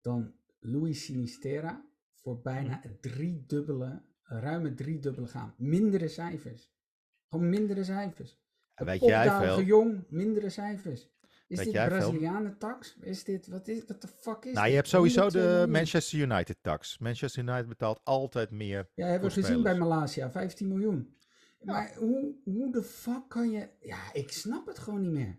[0.00, 1.84] dan Louis Sinistera
[2.14, 2.88] voor bijna Mhm.
[2.88, 5.54] het driedubbele, ruime driedubbele gaan?
[5.58, 6.72] Mindere cijfers.
[7.28, 8.38] Gewoon mindere cijfers.
[8.74, 9.62] Weet jij veel?
[9.62, 11.12] jong, mindere cijfers.
[11.46, 11.88] Is Weet dit jij?
[11.88, 12.96] Brazilianen tax?
[13.00, 15.70] Is dit, wat is, wat de fuck is Nou, je hebt sowieso 102 de miljoen.
[15.70, 16.98] Manchester United tax.
[16.98, 18.88] Manchester United betaalt altijd meer.
[18.94, 19.78] Ja, hebben we gezien bij.
[19.78, 21.16] Malaysia, 15 miljoen.
[21.60, 23.68] Maar hoe, hoe de fuck kan je...
[23.80, 25.38] Ja, ik snap het gewoon niet meer.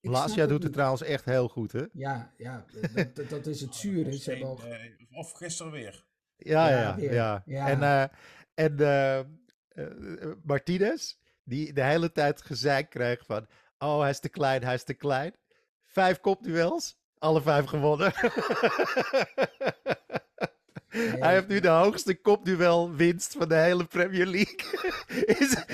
[0.00, 0.72] Lazia doet het niet.
[0.72, 1.84] trouwens echt heel goed, hè?
[1.92, 2.64] Ja, ja
[3.28, 4.18] dat, is het zure.
[4.18, 4.60] Ze hebben al...
[4.64, 6.04] eh, of gisteren weer.
[6.36, 7.42] Ja, Ja, ja, ja.
[7.46, 7.68] Ja.
[7.68, 8.02] En, eh,
[8.54, 11.14] en eh, eh, Martinez,
[11.44, 13.46] die de hele tijd gezeik kreeg van...
[13.78, 15.34] Oh, hij is te klein, hij is te klein.
[15.84, 18.12] Vijf kopduels, alle vijf gewonnen.
[20.96, 24.94] Hij heeft nu de hoogste kopduel winst van de hele Premier League.
[25.38, 25.64] Is-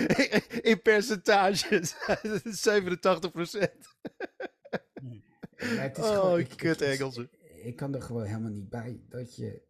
[0.60, 1.94] in percentages.
[2.44, 3.94] 87 procent.
[5.58, 7.30] Maar het is Oh, gewoon- kut Engelsen.
[7.62, 9.62] Ik kan er gewoon helemaal niet bij dat je,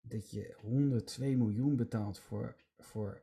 [0.00, 2.56] dat je 102 miljoen betaalt voor...
[2.78, 3.22] voor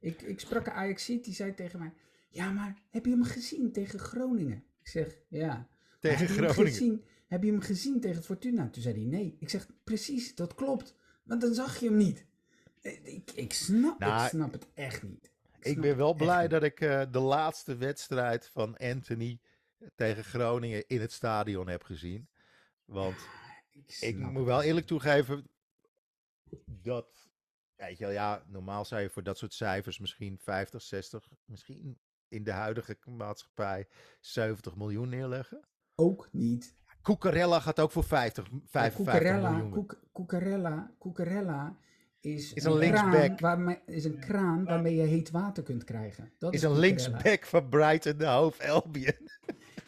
[0.00, 1.92] ik, ik sprak een Ajaxiet, die zei tegen mij...
[2.36, 4.64] Ja, maar heb je hem gezien tegen Groningen?
[4.80, 5.46] Ik zeg, ja.
[5.46, 5.68] "Maar
[6.00, 6.54] Tegen heb Groningen.
[6.72, 8.70] gezien- heb je hem gezien tegen Fortuna?
[8.70, 9.36] Toen zei hij nee.
[9.40, 10.94] Ik zeg, precies, dat klopt.
[11.24, 12.26] Want dan zag je hem niet.
[12.80, 15.30] Eh, Ik, ik, snap, Nou, ik snap het echt niet.
[15.60, 19.40] Ik ben wel blij dat ik eh, de laatste wedstrijd van Anthony
[19.94, 22.28] tegen Groningen in het stadion heb gezien.
[22.84, 23.16] Want
[23.72, 25.48] ik snap moet wel eerlijk toegeven
[26.82, 27.28] dat,
[27.76, 31.98] weet je wel, ja, normaal zou je voor dat soort cijfers misschien 50, 60, misschien
[32.28, 33.88] in de huidige maatschappij
[34.20, 35.60] 70 miljoen neerleggen.
[35.94, 36.74] Ook niet.
[37.02, 39.86] Cucurella gaat ook voor 50, 55 Cucurella, miljoen.
[39.86, 41.76] Cuc- Cucurella, Cucurella
[42.20, 43.40] is, Is een linksback.
[43.40, 46.32] waarmee, is een kraan waarmee je heet water kunt krijgen.
[46.38, 49.14] Dat is is een linksback van Brighton, de hoofd Albion.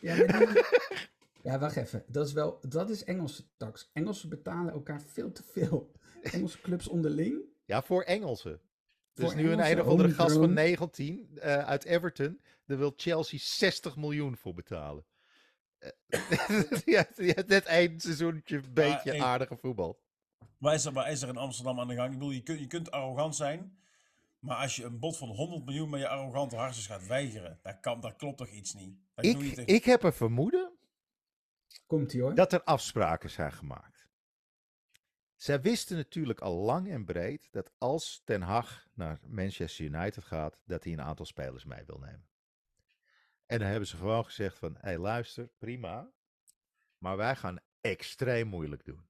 [0.01, 0.62] Ja, die-
[1.43, 2.05] ja, wacht even.
[2.07, 3.91] Dat is wel, dat is Engelse tax.
[3.93, 5.93] Engelsen betalen elkaar veel te veel.
[6.32, 7.41] Engelse clubs onderling.
[7.64, 8.61] Ja, voor Engelsen.
[9.18, 10.54] Dus Voor nu een een of andere gast van homegrown.
[10.54, 12.40] 19 eh, uit Everton.
[12.66, 15.04] Daar wil Chelsea 60 miljoen voor betalen.
[15.78, 15.90] Eh,
[16.94, 20.00] ja, heeft net één seizoentje een beetje aardige voetbal.
[20.58, 22.12] Waar is, er, waar is er in Amsterdam aan de gang?
[22.12, 23.78] Ik bedoel, je kunt, je kunt arrogant zijn.
[24.38, 27.80] Maar als je een bod van 100 miljoen met je arrogante hartjes gaat weigeren, dan,
[27.80, 28.98] kan, klopt toch iets niet?
[29.14, 30.72] Dat doe je Ik, ik heb een vermoeden
[31.86, 32.34] Komt ie hoor.
[32.34, 33.97] dat er afspraken zijn gemaakt.
[35.39, 40.61] Zij wisten natuurlijk al lang en breed dat als Ten Hag naar Manchester United gaat,
[40.64, 42.28] dat hij een aantal spelers mee wil nemen.
[43.47, 46.11] En dan hebben ze gewoon gezegd van, hé hey, luister, prima,
[46.99, 49.09] maar wij gaan extreem moeilijk doen.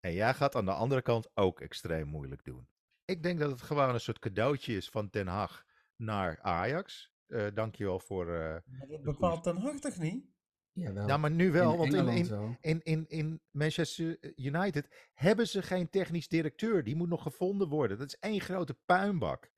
[0.00, 2.68] En jij gaat aan de andere kant ook extreem moeilijk doen.
[3.04, 5.64] Ik denk dat het gewoon een soort cadeautje is van Ten Hag
[5.96, 7.12] naar Ajax.
[7.26, 8.26] Eh dankjewel voor...
[8.26, 10.24] Maar dat bepaalt ten Hag toch niet?
[10.72, 11.06] Jawel.
[11.06, 15.62] Nou, maar nu wel, in want in, in, in, in, in Manchester United hebben ze
[15.62, 16.84] geen technisch directeur.
[16.84, 17.98] Die moet nog gevonden worden.
[17.98, 19.50] Dat is één grote puinbak.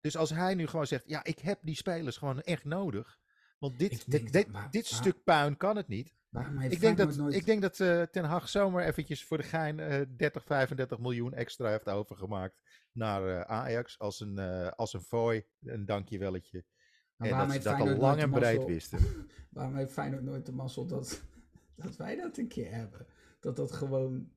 [0.00, 3.18] Dus als hij nu gewoon zegt, ja, ik heb die spelers gewoon echt nodig.
[3.58, 6.14] Want dit, denk dit, dit, maar- dit maar- stuk puin kan het niet.
[6.68, 7.34] Ik denk dat, nooit...
[7.34, 11.34] ik denk dat eh, Ten Hag zomaar eventjes voor de gein eh 30, 35 miljoen
[11.34, 13.98] extra heeft overgemaakt naar eh, Ajax.
[13.98, 16.64] Als een, eh als een fooi, een dankjewelletje.
[17.20, 18.98] En waarom dat ze heeft dat al lang nooit en de breed mazzel- wisten.
[19.50, 21.22] Waarom heeft Feyenoord nooit de mazzel dat,
[21.74, 23.06] dat wij dat een keer hebben?
[23.40, 24.32] Dat dat gewoon...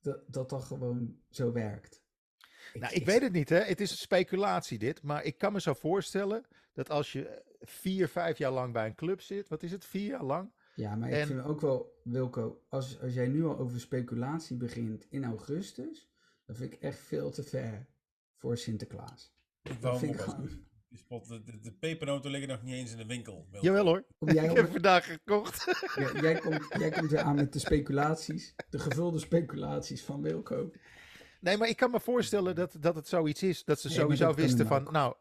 [0.00, 2.04] Dat dat, dat gewoon zo werkt.
[2.74, 3.58] Nou, ik weet het niet, hè.
[3.58, 5.02] Het is een speculatie dit.
[5.02, 8.94] Maar ik kan me zo voorstellen dat als je vier, vijf jaar lang bij een
[8.94, 9.48] club zit.
[9.48, 10.52] Wat is het, vier jaar lang?
[10.74, 15.06] Ja, maar ik vind ook wel, Wilco, als, als jij nu al over speculatie begint
[15.08, 16.08] in augustus,
[16.44, 17.86] dan vind ik echt veel te ver
[18.34, 19.34] voor Sinterklaas.
[19.62, 20.64] Ik Dat wou vind ik gewoon...
[21.08, 23.46] De, de, de pepernoten liggen nog niet eens in de winkel.
[23.50, 23.66] Wilco.
[23.66, 24.04] Jawel hoor.
[24.18, 25.64] Kom jij, Ik heb vandaag gekocht.
[25.96, 30.70] Ja, jij, komt, jij komt weer aan met de speculaties, de gevulde speculaties van Wilco.
[31.40, 33.64] Nee, maar ik kan me voorstellen dat, dat het zoiets is.
[33.64, 35.14] Dat ze Nee, sowieso dat wisten van, nou,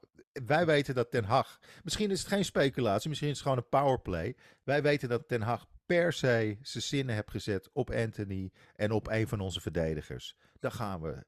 [0.46, 1.60] wij weten dat Ten Hag...
[1.84, 4.36] Misschien is het geen speculatie, misschien is het gewoon een powerplay.
[4.64, 9.08] Wij weten dat Ten Hag per se zijn zinnen heeft gezet op Anthony en op
[9.08, 10.36] een van onze verdedigers.
[10.60, 11.24] Daar gaan we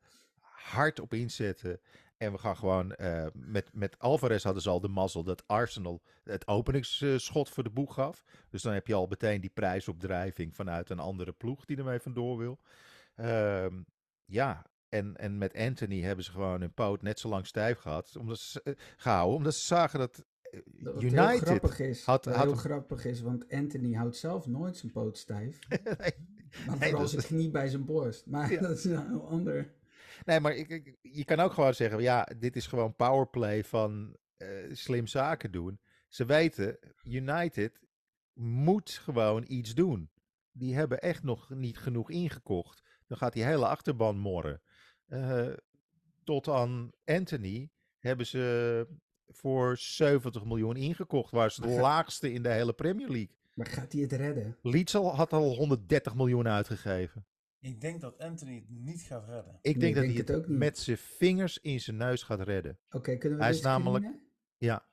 [0.67, 1.79] hard op inzetten.
[2.17, 6.01] En we gaan gewoon, eh, met, met Alvarez hadden ze al de mazzel dat Arsenal
[6.23, 8.23] het openingsschot voor de boeg gaf.
[8.49, 12.37] Dus dan heb je al meteen die prijsopdrijving vanuit een andere ploeg die ermee vandoor
[12.37, 12.59] wil.
[13.15, 13.81] Ehm,
[14.25, 18.15] ja, en, en met Anthony hebben ze gewoon hun poot net zo lang stijf gehad,
[18.19, 19.35] omdat ze, eh, gehouden.
[19.37, 21.47] Omdat ze zagen dat eh, Dat het heel United...
[21.47, 22.03] grappig is.
[22.05, 25.59] had- heel hem- grappig is, want Anthony houdt zelf nooit zijn poot stijf.
[25.67, 28.25] nee, Maar Nee, vooral dat zijn is- knie bij zijn borst.
[28.25, 28.59] Maar Ja.
[28.67, 29.73] dat is een heel ander.
[30.25, 34.17] Nee, maar ik, ik- je kan ook gewoon zeggen, ja, dit is gewoon powerplay van
[34.37, 35.79] eh, slim zaken doen.
[36.07, 37.79] Ze weten, United
[38.33, 40.09] moet gewoon iets doen.
[40.51, 42.83] Die hebben echt nog niet genoeg ingekocht.
[43.07, 44.61] Dan gaat die hele achterban morren.
[45.05, 45.53] Eh,
[46.23, 48.87] tot aan Anthony hebben ze
[49.27, 51.31] voor 70 miljoen ingekocht.
[51.31, 53.35] Waar ze de ga- laagste in de hele Premier League.
[53.53, 54.57] Maar gaat hij het redden?
[54.61, 57.25] Leeds had al 130 miljoen uitgegeven.
[57.59, 59.57] Ik denk dat Anthony het niet gaat redden.
[59.61, 60.57] Ik Nee, denk dat ik hij denk het het ook niet.
[60.57, 62.79] met zijn vingers in zijn neus gaat redden.
[62.91, 64.05] Oké, kunnen we Hij is namelijk-?
[64.57, 64.87] Ja,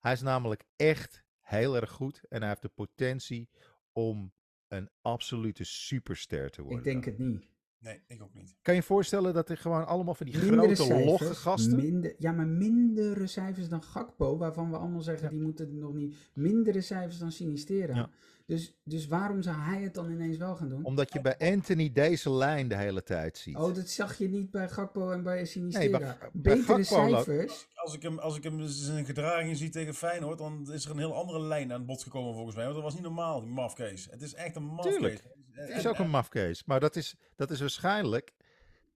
[0.00, 2.22] hij is namelijk echt heel erg goed.
[2.28, 3.48] En hij heeft de potentie
[3.92, 4.32] om
[4.68, 6.78] een absolute superster te worden.
[6.78, 7.50] Ik denk het niet.
[7.78, 8.56] Nee, ik ook niet.
[8.62, 11.76] Kan je je voorstellen dat er gewoon allemaal van die Mindere grote logge gasten...
[11.76, 15.30] Minder, ja, maar mindere cijfers dan Gakpo, waarvan we allemaal zeggen Ja.
[15.30, 16.16] die moeten nog niet.
[16.34, 17.94] Mindere cijfers dan Sinistera.
[17.94, 18.10] Ja.
[18.46, 20.84] Dus, dus waarom zou hij het dan ineens wel gaan doen?
[20.84, 23.56] Omdat je bij Anthony deze lijn de hele tijd ziet.
[23.56, 25.98] Oh, dat zag je niet bij Gakpo en bij Nee, Sinistera.
[25.98, 27.66] bij- bij Betere cijfers.
[27.74, 30.98] Als ik hem, als ik hem zijn gedraging zie tegen Feyenoord, dan is er een
[30.98, 32.64] heel andere lijn aan het bod gekomen volgens mij.
[32.64, 34.08] Want dat was niet normaal, die mafkees.
[34.10, 34.92] Het is echt een mafkees.
[34.94, 35.22] Tuurlijk.
[35.50, 36.64] Het is ook een mafkees.
[36.64, 38.32] Maar dat is, dat is waarschijnlijk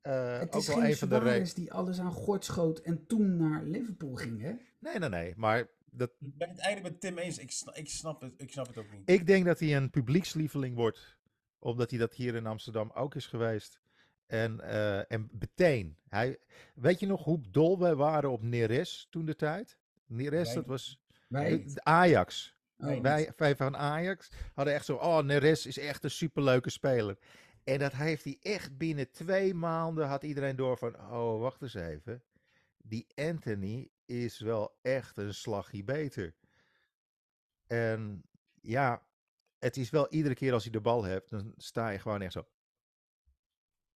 [0.03, 3.07] eh, Het ook is wel geen een van de die alles aan gort schoot en
[3.07, 4.53] toen naar Liverpool ging, hè?
[4.79, 5.33] Nee, nee, nee.
[5.37, 7.39] Maar dat, Ik ben het eigenlijk met Tim eens.
[7.39, 9.11] Ik snap, ik snap, het, ik snap het ook niet.
[9.11, 11.17] ik denk dat hij een publiekslieveling wordt.
[11.59, 13.81] Omdat hij dat hier in Amsterdam ook is geweest.
[14.27, 15.97] En, eh, en meteen.
[16.09, 16.39] Hij,
[16.75, 19.79] weet je nog hoe dol wij waren op Neres toen de tijd?
[20.07, 21.65] Neres, Wij- dat was Wij.
[21.75, 22.55] Ajax.
[22.79, 27.19] Oh, Wij, wij van Ajax hadden echt zo, oh, Neres is echt een superleuke speler.
[27.65, 31.75] En dat heeft hij echt binnen twee maanden had iedereen door van, oh, wacht eens
[31.75, 32.23] even.
[32.89, 36.37] Die Anthony is wel echt een slagje beter.
[37.67, 38.23] En
[38.61, 39.07] ja,
[39.59, 42.33] het is wel iedere keer als hij de bal hebt, dan sta je gewoon echt
[42.33, 42.47] zo.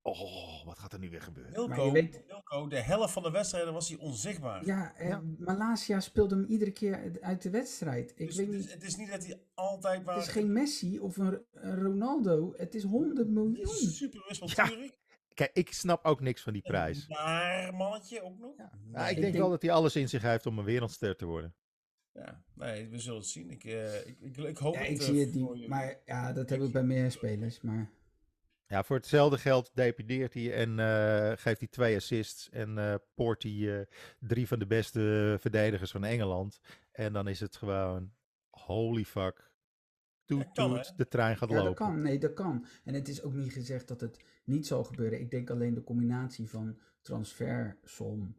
[0.03, 1.53] Oh, wat gaat er nu weer gebeuren?
[1.53, 4.65] Maar Wilco, je weet- de helft van de wedstrijden was hij onzichtbaar.
[4.67, 5.23] Ja, en Ja.
[5.39, 8.11] Malasia speelde hem iedere keer uit- de wedstrijd.
[8.11, 10.15] Ik Dus weet het, niet, is, het is niet dat hij altijd maar...
[10.17, 12.53] het is geen Messi of een, een Ronaldo.
[12.57, 13.67] Het is 100 miljoen.
[13.67, 14.99] super wispelturig.
[15.35, 17.07] Kijk, ik snap ook niks van die prijs.
[17.09, 18.57] naar mannetje ook nog.
[18.57, 19.03] Ja, Nee.
[19.05, 21.27] ik ik denk denk- wel dat hij alles in zich heeft om een wereldster te
[21.27, 21.55] worden.
[22.13, 23.51] Ja, nee, we zullen het zien.
[23.51, 25.69] Ik, eh, ik, ik, ik hoop Ja, het, ik eh, zie het niet.
[25.69, 27.61] Maar ja, dat heb ik bij meer spelers.
[27.61, 27.91] Maar
[28.67, 32.49] Ja, voor hetzelfde geld depideert hij en eh, geeft hij twee assists.
[32.51, 33.87] En eh poort hij
[34.19, 36.61] drie van de beste verdedigers van Engeland.
[36.93, 38.13] En dan is het gewoon,
[38.51, 39.49] holy fuck.
[40.25, 41.85] Toet, kan, de trein gaat ja, dat lopen.
[41.87, 42.03] kan.
[42.03, 42.67] Nee, dat kan.
[42.85, 45.21] En het is ook niet gezegd dat het niet zal gebeuren.
[45.21, 48.37] Ik denk alleen de combinatie van transfersom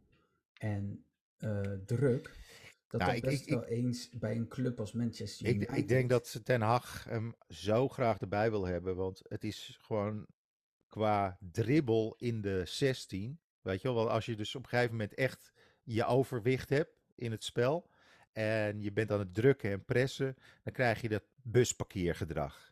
[0.58, 1.04] en
[1.36, 2.40] eh, druk.
[2.88, 5.76] Dat Nou, dat ik- best ik- wel eens bij een club als Manchester Ik, United.
[5.76, 8.96] ik denk dat Ten Hag hem zo graag erbij wil hebben.
[8.96, 10.26] Want het is gewoon
[10.88, 13.40] qua dribbel in de 16.
[13.60, 15.52] Weet je wel, want als je dus op een gegeven moment echt
[15.82, 17.90] je overwicht hebt in het spel.
[18.32, 22.71] en je bent aan het drukken en pressen, dan krijg je dat busparkeergedrag.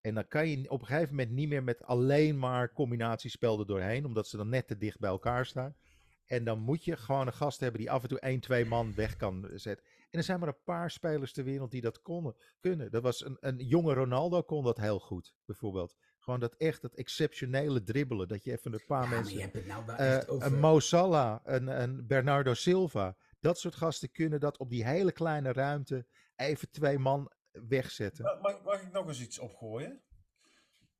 [0.00, 3.66] En dan kan je op een gegeven moment niet meer met alleen maar combinatiespel er
[3.66, 5.74] doorheen, omdat ze dan net te dicht bij elkaar staan.
[6.26, 8.94] En dan moet je gewoon een gast hebben die af en toe één, twee man
[8.94, 9.86] weg kan zetten.
[10.10, 12.90] En er zijn maar een paar spelers ter wereld die dat konden, kunnen.
[12.90, 15.96] Dat was een, een jonge Ronaldo kon dat heel goed, bijvoorbeeld.
[16.18, 18.28] Gewoon dat echt, dat exceptionele dribbelen.
[18.28, 19.34] Dat je even een paar Ja, mensen...
[19.34, 20.46] je hebt het nou wel eh, over...
[20.46, 23.16] Een Mo Salah, een, een Bernardo Silva.
[23.40, 28.24] Dat soort gasten kunnen dat op die hele kleine ruimte even twee man wegzetten.
[28.24, 30.00] Ma- Mag, mag ik nog eens iets opgooien?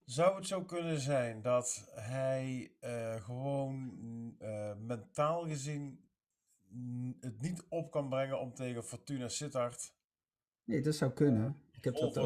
[0.05, 6.05] Zou het zo kunnen zijn dat hij eh, gewoon mm, eh, mentaal gezien
[6.68, 9.94] mm, het niet op kan brengen om tegen Fortuna Sittard
[10.64, 11.62] Nee, dat zou kunnen.
[11.72, 12.16] Ik heb dat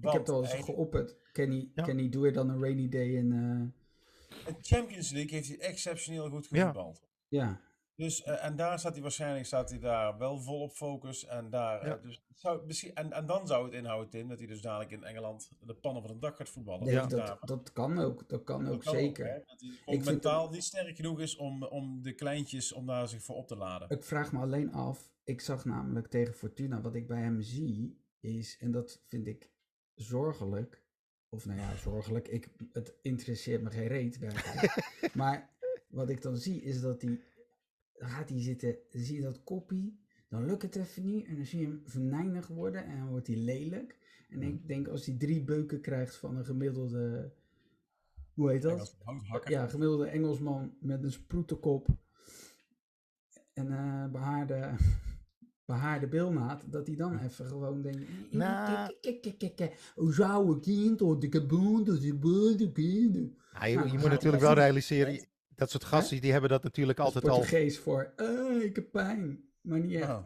[0.00, 1.16] ik heb dat al eens hij- geopperd.
[1.32, 1.82] Kenny, Ja.
[1.82, 3.32] Kenny, doe je dan een rainy day in...
[3.32, 6.58] eh, in Champions League heeft hij exceptioneel goed Ja.
[6.58, 7.06] gevoetbald.
[7.28, 7.60] ja,
[7.98, 11.24] Dus, eh, en daar staat hij waarschijnlijk staat hij daar wel vol op focus.
[11.26, 11.96] En, daar, eh, Ja.
[11.96, 14.90] dus het zou, misschien, en, en dan zou het inhouden, Tim, dat hij dus dadelijk
[14.90, 16.86] in Engeland de pannen van het dak gaat voetballen.
[16.86, 18.28] nee, Of dat, daar- dat kan ook.
[18.28, 19.42] Dat kan dat ook kan zeker.
[19.46, 23.22] dat hij Ik mentaal niet sterk genoeg is om, om de kleintjes om daar zich
[23.22, 23.90] voor op te laden.
[23.90, 28.04] Ik vraag me alleen af, ik zag namelijk tegen Fortuna, wat ik bij hem zie,
[28.20, 29.50] is, en dat vind ik
[29.94, 30.82] zorgelijk,
[31.28, 34.90] of nou ja, zorgelijk, ik, het interesseert me geen reet, werkelijk.
[35.14, 35.50] maar
[35.88, 37.20] wat ik dan zie, is dat hij,
[37.98, 41.36] dan gaat hij zitten, dan zie je dat koppie, dan lukt het even niet, en
[41.36, 43.96] dan zie je hem venijnig worden, en dan wordt hij lelijk.
[44.28, 47.32] En ik denk, als hij drie beuken krijgt van een gemiddelde,
[48.34, 48.96] hoe heet dat?
[49.44, 51.88] Ja, gemiddelde Engelsman met een sproetenkop
[53.52, 54.74] en eh behaarde,
[55.64, 58.00] behaarde bilnaad, dat hij dan even gewoon denkt...
[58.30, 58.92] Nou.
[59.94, 61.18] Hoe zou een kind, of
[62.72, 63.36] kind.
[63.52, 65.26] Ja, je, Nou, moet natuurlijk wel realiseren,
[65.58, 67.36] dat soort gasten die hebben dat natuurlijk altijd al.
[67.36, 69.50] Portugees voor, eh, ik heb pijn.
[69.60, 70.08] Maar niet echt.
[70.08, 70.24] Oh.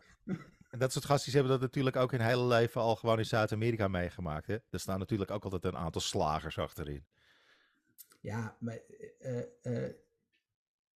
[0.71, 3.89] En dat soort gasten hebben dat natuurlijk ook hun hele leven al gewoon in Zuid-Amerika
[3.89, 4.47] meegemaakt.
[4.47, 4.57] Hè?
[4.71, 7.07] Er staan natuurlijk ook altijd een aantal slagers achterin.
[8.21, 8.81] Ja, maar
[9.19, 9.95] eh eh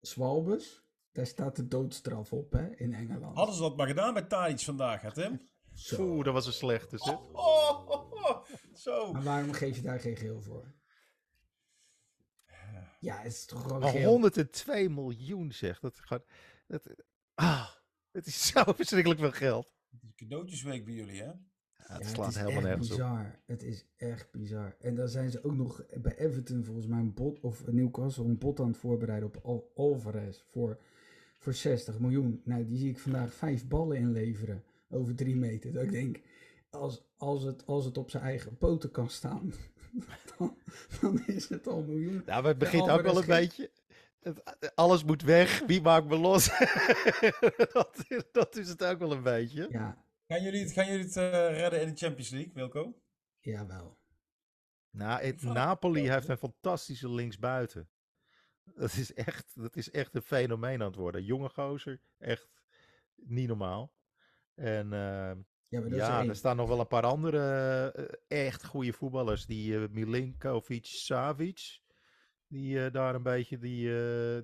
[0.02, 3.36] Swalbes, daar staat de doodstraf op, hè, in Engeland.
[3.36, 5.42] Hadden ze dat maar gedaan met Tadic vandaag, hè Tim?
[5.74, 6.02] Zo.
[6.02, 6.98] Oeh, dat was een slechte.
[7.00, 8.46] Oh, oh, oh, oh.
[8.74, 9.12] Zo.
[9.12, 10.75] Maar waarom geef je daar geen geel voor?
[13.06, 14.10] Ja, het is toch gewoon Maar geel.
[14.10, 15.80] 102 miljoen zeg.
[15.80, 16.26] Dat, gaat,
[16.68, 16.90] dat,
[17.34, 17.70] ah,
[18.12, 19.74] het is zo verschrikkelijk veel geld.
[19.92, 21.26] Het is cadeautjesweek bij jullie, hè?
[21.26, 21.38] Ja,
[21.96, 22.98] het Ja, slaat is helemaal echt nergens op.
[22.98, 23.40] bizar.
[23.46, 24.76] Het is echt bizar.
[24.80, 28.38] En dan zijn ze ook nog bij Everton volgens mij een bot, of Newcastle een
[28.38, 30.78] bot aan het voorbereiden op Al- Alvarez voor,
[31.38, 32.42] voor 60 miljoen.
[32.44, 35.74] Nou, die zie ik vandaag vijf ballen inleveren over drie meter.
[35.74, 36.20] Dat ik denk,
[36.70, 39.54] als, als, het, als het op zijn eigen poten kan staan,
[40.38, 40.58] dan,
[41.02, 42.14] dan is het al miljoen.
[42.26, 43.72] Nou, maar het begint ook wel een beetje.
[44.20, 45.60] het- alles moet weg.
[45.66, 46.46] Wie maakt me los?
[47.74, 49.68] dat, is, dat is het ook wel een beetje.
[49.70, 53.00] Ja, Gaan jullie het, gaan jullie het eh, redden in de Champions League, Wilco?
[53.40, 53.98] jawel.
[54.90, 57.90] Nou, het, Napoli heeft een fantastische linksbuiten.
[58.64, 61.24] Dat is, echt, dat is echt een fenomeen aan het worden.
[61.24, 62.50] Jonge gozer, echt
[63.16, 63.94] niet normaal.
[64.54, 65.32] En eh,
[65.76, 67.40] Ja, maar dat ja, is er staan nog wel een paar andere
[68.28, 69.46] eh, echt goede voetballers.
[69.46, 71.80] Die eh, Milinkovic Savic,
[72.48, 73.92] die eh, daar een beetje die,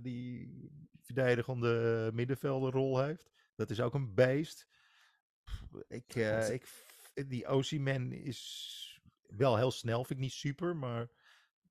[0.02, 0.70] die
[1.02, 3.32] verdedigende middenvelderrol heeft.
[3.56, 4.68] Dat is ook een beest.
[5.88, 6.50] Ik, eh, God.
[6.50, 6.66] ik,
[7.30, 11.10] die Osimhen is wel heel snel, vind ik niet super, maar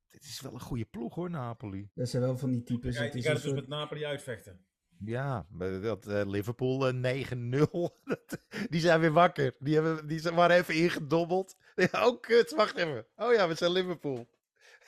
[0.08, 1.90] het is wel een goede ploeg hoor, Napoli.
[1.94, 2.96] Dat zijn wel van die types.
[2.96, 4.64] Ga je, het is gaat het dus soort- met Napoli uitvechten.
[5.04, 7.70] Ja, maar dat eh, Liverpool eh, 9-0.
[8.04, 8.38] dat-
[8.68, 9.54] die zijn weer wakker.
[9.58, 11.56] Die, hebben, die zijn, waren even ingedobbeld.
[11.92, 13.06] Oh, kut, wacht even.
[13.16, 14.28] Oh ja, we zijn Liverpool.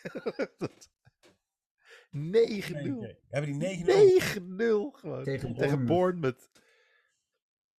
[0.59, 0.91] Dat-
[2.17, 2.97] 9-0.
[2.97, 3.17] Oké.
[3.29, 3.87] Hebben die 9-0?
[3.87, 5.25] 9-0 gewoon.
[5.25, 6.51] Tegen Tegen Bournemouth.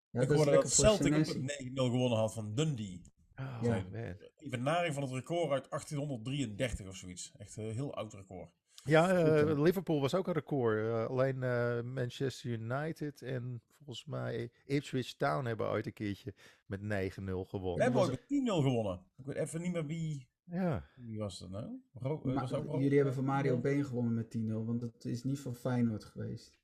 [0.10, 1.40] Ja, ik dat is hoorde lekker dat Celtic ook Senesi.
[1.40, 3.02] met 9-0 gewonnen had van Dundee.
[3.36, 3.70] Oh, Ja.
[3.92, 4.16] man.
[4.38, 7.32] Evenaring van het record uit 1833 of zoiets.
[7.38, 8.50] Echt een heel oud record.
[8.84, 9.62] Ja, eh?
[9.62, 10.78] Liverpool was ook een record.
[10.78, 16.34] Eh, alleen eh, Manchester United en volgens mij Ipswich Town hebben ooit een keertje
[16.66, 17.82] met 9-0 We gewonnen.
[17.84, 19.02] hebben was ook met 10-0 gewonnen.
[19.18, 21.82] Ik weet even niet meer wie, Ja, wie was dat nou.
[21.94, 22.22] Ro-
[22.54, 26.04] ook jullie hebben van Mario Been gewonnen met 10-0, want het is niet van Feyenoord
[26.04, 26.60] geweest.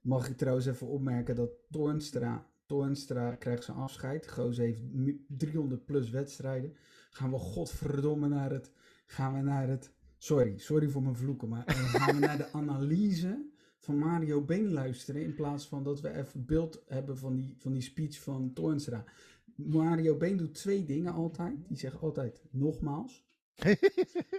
[0.00, 4.28] Mag ik trouwens even opmerken dat Toornstra, Toornstra krijgt zijn afscheid.
[4.28, 6.76] Goos heeft nu 300 plus wedstrijden.
[7.10, 8.72] Gaan we godverdomme naar het,
[9.06, 12.52] gaan we naar het, sorry, sorry voor mijn vloeken, maar eh, gaan we naar de
[12.52, 13.48] analyse
[13.78, 17.72] van Mario Been luisteren in plaats van dat we even beeld hebben van die, van
[17.72, 19.04] die speech van Toornstra.
[19.54, 21.68] Mario Been doet twee dingen altijd.
[21.68, 23.28] Die zegt altijd nogmaals.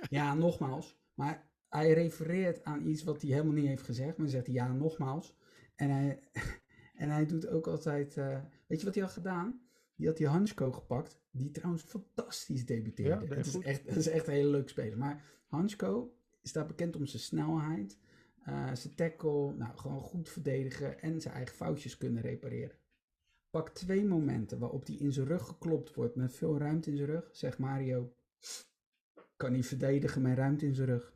[0.10, 1.00] Ja, nogmaals.
[1.14, 4.18] Maar hij refereert aan iets wat hij helemaal niet heeft gezegd.
[4.18, 5.36] Maar zegt hij ja, nogmaals.
[5.76, 6.20] En hij,
[7.02, 8.18] en hij doet ook altijd.
[8.18, 9.62] eh, Weet je wat hij had gedaan?
[9.96, 13.26] Die had die Hansko gepakt, die trouwens fantastisch debuteerde.
[13.26, 14.98] Ja, het is echt, het is echt een hele leuke speler.
[14.98, 17.98] Maar Hansko staat bekend om zijn snelheid,
[18.44, 22.78] eh, zijn tackle, nou, gewoon goed verdedigen en zijn eigen foutjes kunnen repareren.
[23.50, 27.10] Pak twee momenten waarop hij in zijn rug geklopt wordt met veel ruimte in zijn
[27.10, 27.30] rug.
[27.32, 28.14] Zegt Mario,
[29.36, 31.14] kan hij verdedigen met ruimte in zijn rug?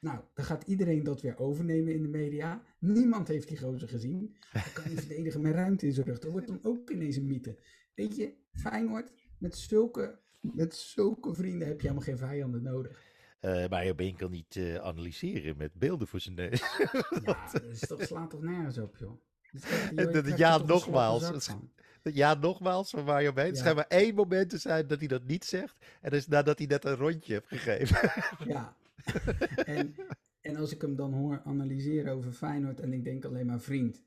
[0.00, 2.62] Nou, dan gaat iedereen dat weer overnemen in de media.
[2.78, 4.36] Niemand heeft die gozer gezien.
[4.52, 6.18] Dan kan hij verdedigen met ruimte in zijn rug.
[6.18, 7.58] Dat wordt dan ook ineens een mythe.
[7.94, 13.14] Weet je, Feyenoord, met zulke, met zulke vrienden heb je helemaal geen vijanden nodig.
[13.46, 16.60] Eh, maar je been kan niet eh, analyseren met beelden voor zijn neus.
[17.24, 19.20] Ja, dat is toch, slaat toch nergens op, joh.
[19.94, 23.44] Dat dat- er ja, nogmaals, het ja, nogmaals, van Mario Been.
[23.46, 23.58] Er Ja.
[23.58, 25.76] schijnt maar één moment te zijn dat hij dat niet zegt.
[26.00, 28.10] En dat is nadat hij net een rondje heeft gegeven.
[28.52, 28.76] Ja.
[29.64, 29.94] en,
[30.40, 34.02] en als ik hem dan hoor analyseren over Feyenoord en ik denk alleen maar, vriend,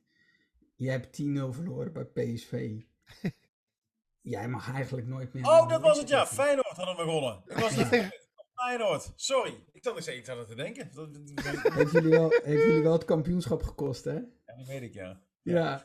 [0.75, 2.79] je hebt 10-0 verloren bij PSV.
[4.21, 5.43] Jij mag eigenlijk nooit meer...
[5.45, 6.25] Oh, dat was het ja.
[6.27, 7.41] Feyenoord hadden begonnen.
[7.45, 7.89] Ik was niet
[8.65, 9.11] Feyenoord.
[9.15, 9.63] Sorry.
[9.71, 10.89] Ik zat nog steeds aan het te denken.
[11.73, 14.13] Heeft jullie, heeft jullie wel het kampioenschap gekost, hè?
[14.13, 15.21] ja, dat weet ik ja.
[15.41, 15.83] Ja.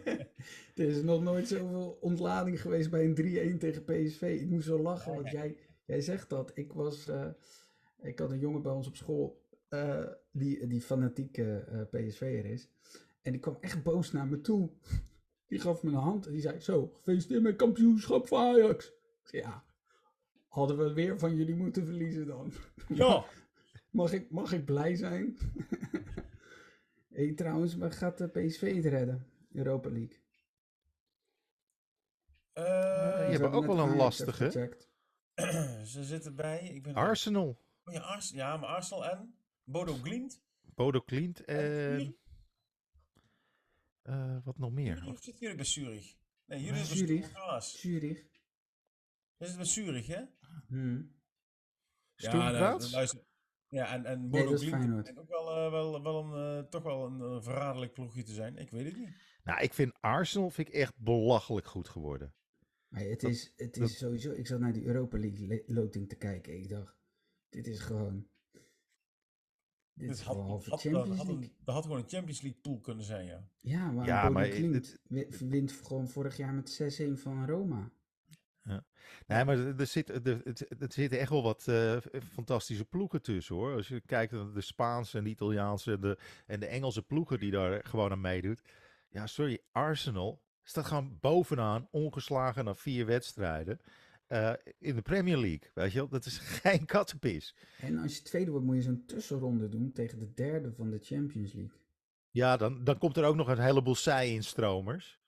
[0.74, 4.38] er is nog nooit zoveel ontlading geweest bij een 3-1 tegen PSV.
[4.40, 6.50] Ik moest zo lachen, want jij, jij zegt dat.
[6.54, 7.08] Ik was...
[7.08, 7.26] eh,
[8.02, 12.68] ik had een jongen bij ons op school eh, die, die fanatieke eh PSV'er is.
[13.22, 14.70] En die kwam echt boos naar me toe.
[15.46, 18.86] Die gaf me een hand en die zei, zo, gefeliciteerd met kampioenschap van Ajax.
[18.86, 19.64] Ik zei, ja,
[20.54, 22.52] hadden we weer van jullie moeten verliezen dan.
[22.88, 23.24] Ja.
[23.90, 25.36] Mag ik, mag ik blij zijn?
[27.14, 29.26] hey, trouwens, maar gaat de PSV het redden?
[29.52, 30.22] Europa League.
[32.52, 34.50] Eh, Je hebt Ze ook wel een lastige.
[35.92, 36.60] ze zitten bij.
[36.68, 39.34] Ik ben Arsenal, Oh, ja, Ars ja, maar Arsenal en
[39.64, 40.42] Bodo Glimt.
[40.60, 42.16] Bodo Klint en...
[44.02, 44.94] Eh, wat nog meer?
[44.94, 46.16] Jullie- Of zitten jullie bij Zurich?
[46.44, 47.62] Nee, jullie zitten bij Zurich.
[47.62, 48.24] Zurich.
[49.38, 50.22] Zit bij Zurich, hè?
[50.66, 51.12] Hmm.
[52.92, 53.22] Luister.
[53.68, 56.82] Ja, en, en Nee, Bodo Glimt lijkt ook wel, eh, wel, wel een, eh, toch
[56.82, 58.56] wel een eh, verraderlijk ploegje te zijn.
[58.56, 59.16] Ik weet het niet.
[59.44, 62.34] Nou, ik vind Arsenal vind ik echt belachelijk goed geworden.
[62.88, 64.30] Maar het Dat- is, het dat- is sowieso...
[64.32, 66.56] Ik zat naar die Europa League le- loting te kijken.
[66.56, 66.96] Ik dacht,
[67.48, 68.28] dit is gewoon...
[69.92, 71.54] Dit is gewoon had, halve had, Champions dat, had League.
[71.64, 73.48] dat had gewoon een Champions League pool kunnen zijn, ja.
[73.60, 77.46] Ja, maar Ja, Bodo maar Glimt het- wi- wint gewoon vorig jaar met 6-1 van
[77.46, 77.92] Roma.
[79.26, 80.42] Nee, maar er, zit, er, er-
[80.78, 81.96] er zitten echt wel wat eh,
[82.32, 83.74] fantastische ploegen tussen hoor.
[83.74, 87.38] Als je kijkt naar de Spaanse en de Italiaanse en de, en de Engelse ploegen
[87.40, 88.62] die daar gewoon aan meedoet.
[89.08, 93.80] Ja, sorry, Arsenal staat gewoon bovenaan, ongeslagen na vier wedstrijden.
[94.26, 96.08] eh, in de Premier League, weet je wel.
[96.08, 97.56] Dat is geen kattenpis.
[97.80, 100.98] En als je tweede wordt, moet je zo'n tussenronde doen tegen de derde van de
[100.98, 101.76] Champions League.
[102.30, 105.20] Ja, dan, dan komt er ook nog een heleboel zij-instromers.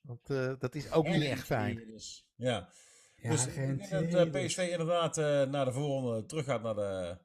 [0.00, 1.74] Want eh, dat is ook niet echt fijn.
[1.74, 2.68] Dus, ja.
[3.16, 6.62] Ja, dus ik Gent, denk dat eh, PSV inderdaad eh, naar de voorronde terug gaat
[6.62, 7.18] naar de,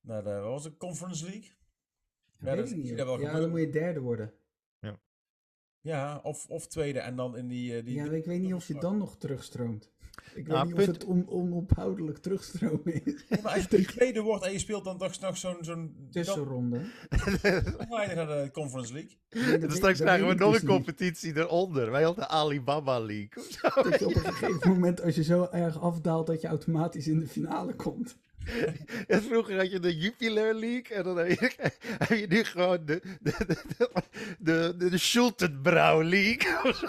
[0.00, 1.50] naar de wat was het, Conference League.
[2.38, 4.34] dat Ja, dat niet, wel Ja, dan moet je derde worden.
[5.80, 7.82] Ja, of, of tweede en dan in die...
[7.82, 9.92] die Ja, ik weet niet of je dan nog terugstroomt.
[10.34, 13.24] Ik Nou, weet niet punt- of het on- onophoudelijk terugstromen is.
[13.28, 15.56] Ja, maar als je tweede wordt en je speelt dan toch nog zo'n...
[15.60, 16.78] zo'n Tussenronde.
[17.08, 19.10] Dan ga je naar de Conference League.
[19.30, 20.76] Nee, En weet- straks krijgen we nog dus een niet.
[20.76, 21.90] competitie eronder.
[21.90, 23.28] Wij hadden de Alibaba League.
[23.50, 23.82] zo.
[23.82, 27.18] Dat je op een gegeven moment, als je zo erg afdaalt, dat je automatisch in
[27.18, 28.16] de finale komt.
[29.06, 31.50] En vroeger had je de Jupiler League en dan heb je,
[32.04, 33.56] heb je nu gewoon de, de, de,
[34.38, 36.70] de, de, de Schultenbrouw League.
[36.70, 36.86] of zo.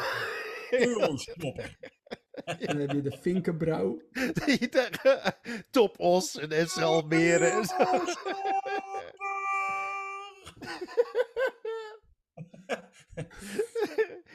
[0.78, 1.78] Eurostopper.
[1.80, 1.90] En
[2.66, 4.02] dan heb je de Vinkenbrouw.
[4.34, 5.36] Dat je tegen
[5.72, 7.76] Top Os en SC Almere en zo.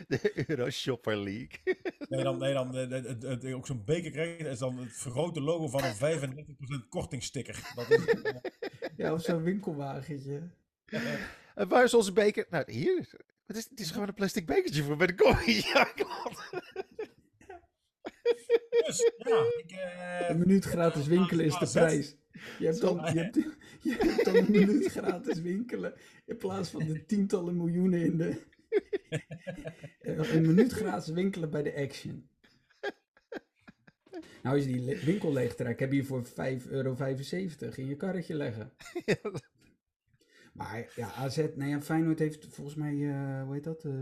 [0.09, 1.59] De Euroshopper League.
[2.09, 4.92] Nee, dan, nee, dan het- het- het- ook zo'n beker krijg je, is dan het
[4.96, 7.72] vergrote logo van een 35% kortingsticker.
[7.74, 8.05] Dat is,
[8.96, 10.42] Ja, of zo'n winkelwagentje.
[11.55, 12.46] En waar is onze beker?
[12.51, 13.09] Nou, hier.
[13.46, 15.66] Het is, het is gewoon een plastic bekertje voor bij de koffie.
[15.74, 16.51] Ja, klopt.
[18.89, 19.70] Dus, ja, ik...
[19.70, 22.16] eh, Een minuut gratis winkelen is de prijs.
[22.59, 23.34] Je hebt, dan, je, hebt,
[23.80, 25.95] je hebt dan een minuut gratis winkelen.
[26.26, 28.43] In plaats van de tientallen miljoenen in de.
[30.01, 32.28] Een minuut gratis winkelen bij de Action.
[34.43, 36.32] Nou, als je die winkel leeg trekt, heb je voor 5,75
[36.70, 36.97] euro
[37.76, 38.72] in je karretje leggen.
[40.53, 44.01] Maar ja, AZ, nee, ja, Feyenoord heeft volgens mij, eh, hoe heet dat, uh.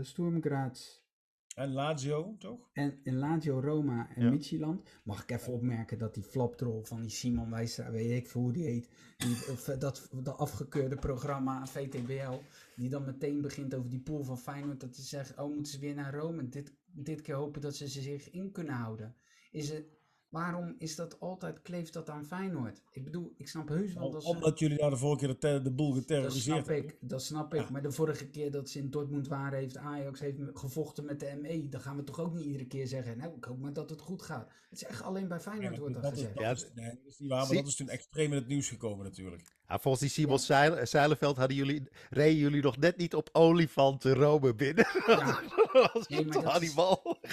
[1.57, 2.69] En Lazio, toch?
[2.73, 4.29] En in Lazio, Roma en Ja.
[4.29, 8.41] Midtjylland mag ik even opmerken dat die flapdrol van die Simon Wijstra, weet ik veel
[8.41, 12.39] hoe die heet, die, of, dat, dat afgekeurde programma VTBL,
[12.75, 15.79] die dan meteen begint over die pool van Feyenoord, dat ze zeggen, oh moeten ze
[15.79, 19.15] weer naar Rome, en dit, dit keer hopen dat ze zich in kunnen houden.
[19.51, 19.96] Is het,
[20.29, 22.81] waarom is dat altijd, kleeft dat aan Feyenoord?
[22.91, 24.29] Ik bedoel, ik snap heus wel dat ze...
[24.29, 27.53] Omdat jullie daar de vorige keer de, de boel Dat geterroriseerd snap ik, dat snap
[27.53, 27.69] ik.
[27.69, 31.39] Maar de vorige keer dat ze in Dortmund waren, heeft Ajax heeft gevochten met de
[31.41, 31.69] ME.
[31.69, 34.01] Dan gaan we toch ook niet iedere keer zeggen, nou, ik hoop maar dat het
[34.01, 34.47] goed gaat.
[34.69, 36.35] Het is echt alleen bij Feyenoord Ja, wordt dat dat is, gezegd.
[36.37, 38.47] dat Ja, is- nee, dat is niet waar, maar dat is toen extreem in het
[38.47, 39.55] nieuws gekomen natuurlijk.
[39.67, 40.39] Ja, volgens die Simon
[40.87, 44.87] Zeilenveld hadden jullie, reden jullie nog net niet op olifanten Rome binnen.
[45.07, 45.41] Ja.
[45.93, 46.75] Als Nee, maar een dat is-.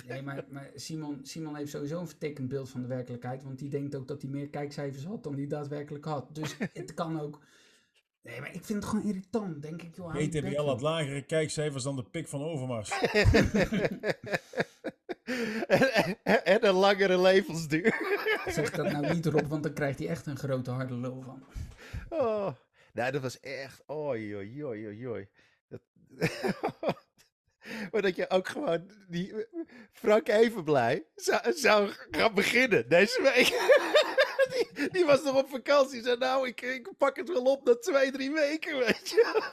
[0.06, 3.42] Nee, maar, maar Simon, Simon heeft sowieso een vertekend beeld van de werkelijkheid.
[3.42, 6.34] Want die denkt ook dat hij meer kijkcijfers had dan hij daadwerkelijk had.
[6.34, 7.40] Dus het kan ook...
[8.22, 9.96] Nee, maar ik vind het gewoon irritant, denk ik.
[9.96, 10.66] Joh, joh.
[10.66, 12.90] had lagere kijkcijfers dan de pik van Overmars.
[15.66, 17.94] en, en- en een langere levensduur.
[18.46, 21.44] Zeg dat nou niet erop, want dan krijgt hij echt een grote harde lul van.
[22.08, 22.48] Oh.
[22.92, 23.82] Nou, dat was echt.
[23.86, 25.28] Oi, oi, oi, oi, oi.
[25.68, 25.80] Dat...
[27.92, 28.90] maar dat je ook gewoon.
[29.08, 29.46] Die
[29.92, 33.48] Frank Evenblij zou, zou gaan beginnen deze week.
[34.74, 36.02] die, die was nog op vakantie.
[36.02, 38.78] Zei: Nou, ik, ik pak het wel op na twee, drie weken.
[38.78, 39.52] Weet je.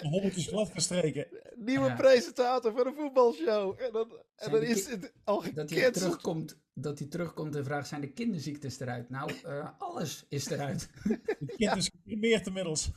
[0.10, 1.26] Hobbeltjes glad gestreken.
[1.54, 1.94] Nieuwe Ja.
[1.94, 3.80] presentator van een voetbalshow.
[3.80, 7.64] En dan, en dan de is het al Dat hij terugkomt, dat hij terugkomt en
[7.64, 9.10] vraagt, zijn de kinderziektes eruit?
[9.10, 10.88] Nou, eh, alles is eruit.
[11.38, 12.90] Het kind is gecremeerd inmiddels.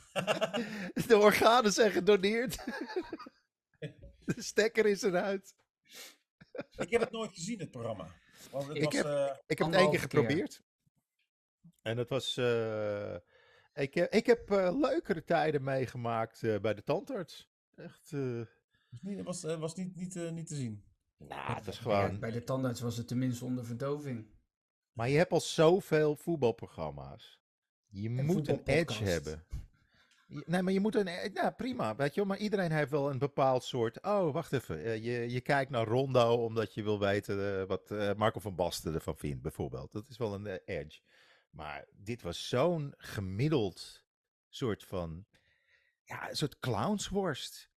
[1.08, 2.64] De organen zijn gedoneerd.
[4.24, 5.54] De stekker is eruit.
[6.76, 8.14] Ik heb het nooit gezien, het programma.
[8.50, 10.62] Want het Ik was, heb- eh, Ik heb het één keer geprobeerd.
[11.82, 12.36] En het was.
[12.36, 13.14] eh,
[13.74, 17.48] ik, heb- ik heb eh, leukere tijden meegemaakt eh, bij de tandarts.
[17.74, 18.12] Echt.
[18.12, 18.40] eh,
[18.90, 20.84] was niet, was, eh, was niet, niet, eh, niet te zien.
[21.16, 22.18] nou, het was Ja, gewoon.
[22.20, 24.26] bij de tandarts was het tenminste onder verdoving.
[24.92, 27.40] Maar je hebt al zoveel voetbalprogramma's.
[27.86, 29.44] Je En moet een edge hebben.
[30.28, 31.30] Nee, maar je moet een.
[31.34, 31.96] Ja, prima.
[31.96, 34.02] Weet je wel, maar iedereen heeft wel een bepaald soort.
[34.02, 34.84] Oh, wacht even.
[34.84, 38.54] eh, je, je kijkt naar Rondo omdat je wil weten eh, wat eh, Marco van
[38.54, 39.92] Basten ervan vindt, bijvoorbeeld.
[39.92, 41.00] Dat is wel een eh, edge.
[41.50, 44.04] Maar dit was zo'n gemiddeld
[44.48, 45.26] soort van.
[46.04, 47.70] Ja, een soort clownsworst.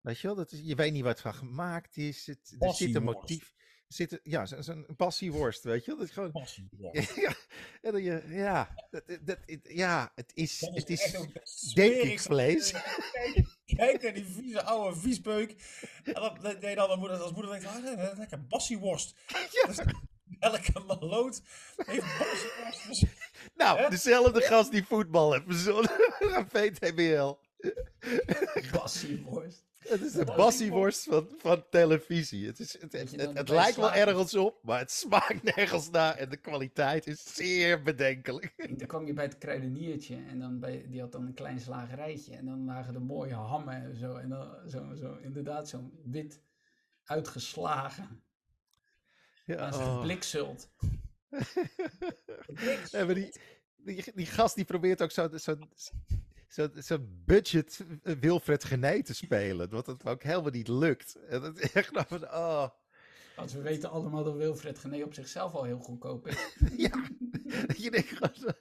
[0.00, 2.26] Weet je wel, dat is, je weet niet wat van gemaakt is.
[2.26, 3.54] Het, er zit een motief.
[3.92, 5.90] Zit, een- ja, zo- zo'n passieworst, weet je.
[5.96, 6.30] Dat is gewoon.
[6.30, 6.68] Passie.
[6.78, 6.90] Ja.
[7.22, 7.34] Ja,
[7.82, 11.40] en dan je, ja, dat, dat, het- ja, het is, het is het denk ik
[11.44, 12.28] smerigste.
[12.28, 12.72] vlees.
[13.64, 15.54] Kijk, naar die vieze oude viespeuk.
[16.04, 19.14] En dan deed dan mijn moeder, als moeder denkt, ah, lekker bassieworst.
[19.66, 19.78] Dus
[20.38, 21.42] elke maloot
[21.76, 23.04] heeft bassieworst.
[23.54, 25.90] Nou, dezelfde gast die voetbal heeft verzonnen
[26.52, 27.32] VTBL.
[28.70, 29.64] Passieworst.
[29.88, 32.46] Het is de bassieworst van, van televisie.
[32.46, 32.92] Het, is, het,
[33.34, 37.82] het, lijkt wel ergens op, maar het smaakt nergens naar en de kwaliteit is zeer
[37.82, 38.78] bedenkelijk.
[38.78, 42.36] Dan kwam je bij het kruideniertje en dan bij, die had dan een klein slagerijtje.
[42.36, 44.14] En dan lagen er mooie hammen en zo.
[44.14, 46.40] En dan zo, zo inderdaad zo'n wit
[47.04, 48.22] uitgeslagen.
[49.44, 50.04] Ja, Naast oh.
[53.06, 53.32] maar die,
[53.76, 55.56] die, die gast die probeert ook zo'n zo,
[56.52, 59.70] zo, zo budget Wilfred Gené te spelen.
[59.70, 61.18] Wat het ook helemaal niet lukt.
[61.28, 62.68] En dat is echt nou van, oh.
[63.36, 66.56] Want we weten allemaal dat Wilfred Gené op zichzelf al heel goedkoop is.
[66.76, 67.06] Ja,
[67.76, 68.54] je denkt gewoon.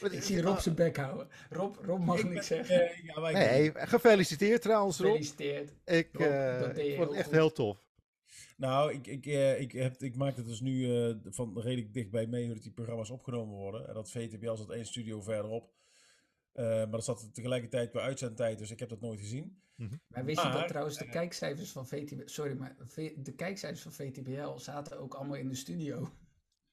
[0.00, 1.28] Wat Ik zie Rob zijn bek houden.
[1.50, 2.90] Rob, Rob mag niks zeggen.
[2.90, 5.06] Eh, ja, maar ik- Nee, gefeliciteerd trouwens Rob.
[5.06, 5.72] Gefeliciteerd.
[5.84, 7.34] Ik, Rob, eh, dat deed je ik vond het echt goed.
[7.34, 7.86] heel tof.
[8.56, 12.26] Nou, ik, ik, eh, ik, heb, ik maak het dus nu eh, van redelijk dichtbij
[12.26, 13.88] mee hoe dat die programma's opgenomen worden.
[13.88, 15.70] En dat VTBL zat één studio verderop.
[16.52, 19.60] Eh, maar dat zat tegelijkertijd bij uitzendtijd, dus ik heb dat nooit gezien.
[20.08, 22.22] Maar wist je dat trouwens de kijkcijfers van VTBL...
[22.24, 22.76] Sorry, maar
[23.16, 26.12] de kijkcijfers van VTBL zaten ook allemaal in de studio.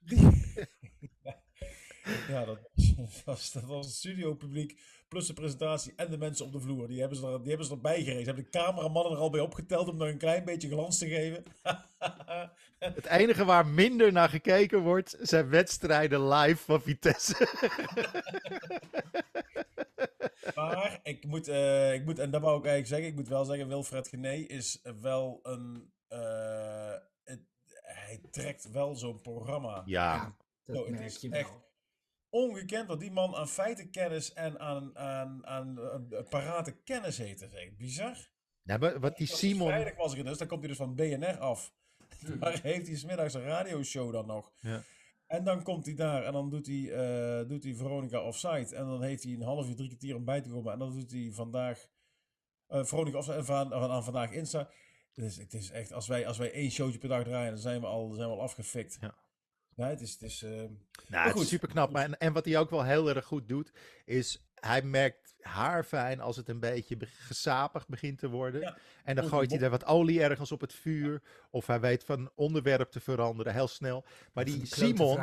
[2.28, 2.60] Ja, dat
[3.26, 6.88] was, dat was het studiopubliek plus de presentatie en de mensen op de vloer.
[6.88, 8.20] Die hebben ze, er, die hebben ze erbij gerezen.
[8.20, 11.08] Ze hebben de cameramannen er al bij opgeteld om nog een klein beetje glans te
[11.08, 11.44] geven.
[12.80, 17.36] Het enige waar minder naar gekeken wordt, zijn wedstrijden live van Vitesse.
[20.56, 23.46] Maar ik moet, eh, ik moet, en dat wou ik eigenlijk zeggen, ik moet wel
[23.46, 27.48] zeggen, Wilfred Gené is wel een, eh, het-
[27.82, 29.84] hij trekt wel zo'n programma.
[29.86, 30.36] Ja,
[30.66, 31.68] dat Zo, merk is je echt wel.
[32.30, 37.78] ongekend wat die man aan feitenkennis en aan, aan, aan eh, parate kennis is echt
[37.78, 38.18] bizar.
[38.64, 39.68] nou, maar wat die Simon...
[39.68, 41.74] Vrijdag was ik er dus, dan komt hij dus van BNR af.
[42.40, 44.52] Daar heeft hij smiddags een radioshow dan nog.
[44.60, 44.84] Ja.
[45.30, 48.76] En dan komt hij daar en dan doet hij, eh, doet hij Veronica Offside.
[48.76, 50.74] En dan heeft hij een half uur, drie kwartier om bij te komen.
[50.74, 51.88] En dan doet hij vandaag,
[52.68, 54.70] eh Veronica Offside en van, aan Vandaag Insta.
[55.14, 57.82] Dus het is echt, als wij, als wij één showtje per dag draaien, dan zijn
[57.82, 58.98] we al, zijn we al afgefikt.
[59.02, 59.16] Ja.
[59.76, 60.64] Ja, het is, het is eh,
[61.08, 61.48] Nou, goed.
[61.48, 61.92] super knap.
[61.92, 63.72] Maar, en, en wat hij ook wel heel erg goed doet,
[64.06, 68.62] is hij merkt haar fijn als het een beetje be- gesapig begint te worden.
[68.62, 68.78] Ja.
[69.03, 71.22] En dan gooit hij er wat olie ergens op het vuur.
[71.49, 74.05] Of hij weet van onderwerp te veranderen, heel snel.
[74.34, 75.16] Maar die Simon,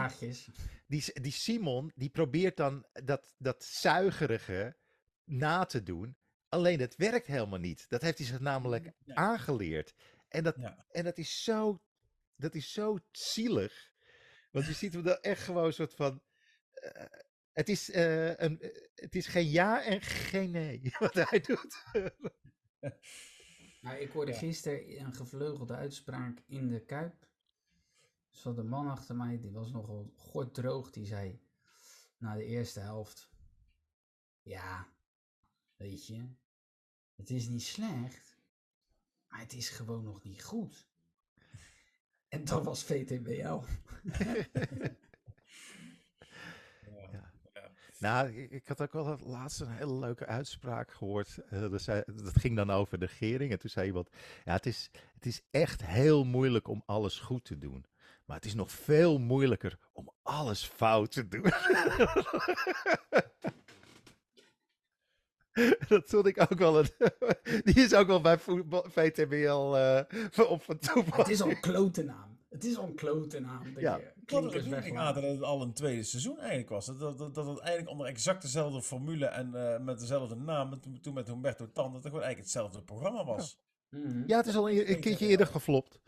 [0.86, 4.76] die, die Simon, die probeert dan dat, dat zuigerige
[5.24, 6.16] na te doen.
[6.48, 7.88] Alleen het werkt helemaal niet.
[7.88, 9.14] Dat heeft hij zich namelijk Ja.
[9.14, 9.94] aangeleerd.
[10.28, 10.56] En dat,
[10.90, 11.80] en dat is zo,
[12.36, 13.90] dat is zo zielig.
[14.50, 16.20] Want je ziet hem dan echt gewoon een soort van.
[16.72, 17.02] eh,
[17.56, 21.84] het, is, eh, een, eh, het is geen ja en geen nee wat hij doet.
[23.80, 27.28] Nou, ik hoorde gisteren een gevleugelde uitspraak in de Kuip.
[28.28, 30.90] Zat een man achter mij, die was nogal gorddroog.
[30.90, 31.40] Die zei,
[32.18, 33.30] na de eerste helft...
[34.42, 34.88] Ja,
[35.76, 36.28] weet je,
[37.14, 38.38] het is niet slecht,
[39.28, 40.88] maar het is gewoon nog niet goed.
[42.28, 43.60] En dat was VTBL.
[47.98, 51.38] Nou, ik, had ook wel het laatst een hele leuke uitspraak gehoord.
[51.48, 53.52] Eh, dat, zei, dat ging dan over de regering.
[53.52, 54.08] En toen zei iemand:
[54.44, 57.86] Ja, het is, het is echt heel moeilijk om alles goed te doen.
[58.24, 61.42] Maar het is nog veel moeilijker om alles fout te doen.
[65.88, 66.88] Dat vond ik ook wel een.
[67.64, 70.00] Die is ook wel bij voetbal, VTBL eh,
[70.50, 71.16] op van toepassing.
[71.16, 72.35] Het is al een klote naam.
[72.48, 73.72] Het is al een klote naam.
[73.74, 73.96] Dat Ja.
[73.96, 75.14] je Ik had het weglaat.
[75.14, 76.86] dat het al een tweede seizoen eigenlijk was.
[76.86, 80.68] Dat, dat, dat, dat het eigenlijk onder exact dezelfde formule en eh, met dezelfde naam,
[80.70, 83.58] met- toen met Humberto Tan, dat het gewoon eigenlijk hetzelfde programma was.
[83.90, 84.22] Mhm.
[84.26, 86.00] Ja, het is al een, een keertje eerder geflopt.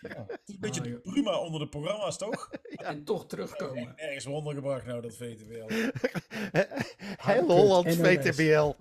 [0.00, 0.24] Ja.
[0.28, 2.50] Het is een beetje de prima onder de programa's, toch?
[2.82, 3.98] En toch terugkomen.
[3.98, 5.66] Ergens wondergebracht nou, dat VTBL.
[7.32, 7.94] Heel Holland.
[7.94, 8.72] VTBL.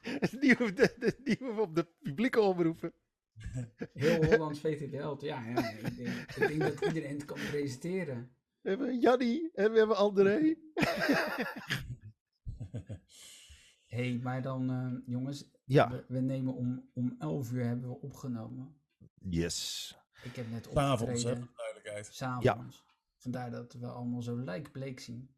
[0.00, 2.92] Het nieuwe, de, de nieuwe op de publieke omroepen.
[3.98, 5.24] Heel Hollands VTBL.
[5.26, 8.30] Ja, ja ik, denk, ik denk dat iedereen het kan presenteren.
[8.60, 10.56] We hebben Jannie en we hebben André.
[13.86, 15.90] Hé, hey, maar dan, eh, jongens, Ja.
[15.90, 18.80] we, we nemen om, om 11 uur hebben we opgenomen.
[19.14, 19.96] Yes.
[20.22, 22.06] Ik heb net S'avonds, hè, opgetreden, voor de duidelijkheid.
[22.14, 22.84] s'avonds.
[23.16, 25.36] Vandaar dat we allemaal zo lijkbleek zien.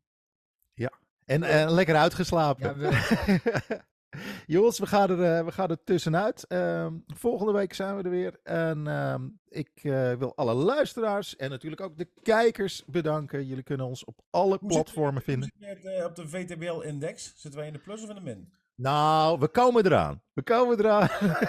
[1.24, 2.68] En eh, lekker uitgeslapen.
[2.68, 2.90] Ja, we,
[4.46, 6.46] Jongens, we gaan er, eh, we gaan er tussenuit.
[6.46, 8.38] Ehm, volgende week zijn we er weer.
[8.42, 13.46] En ehm, ik eh, wil alle luisteraars en natuurlijk ook de kijkers bedanken.
[13.46, 15.50] Jullie kunnen ons op alle Hoe platformen zit- vinden.
[15.58, 17.32] zit eh, op de VTBL-index?
[17.36, 18.52] Zitten wij in de plus of in de min?
[18.80, 20.22] Nou, we komen eraan.
[20.32, 21.08] We komen eraan.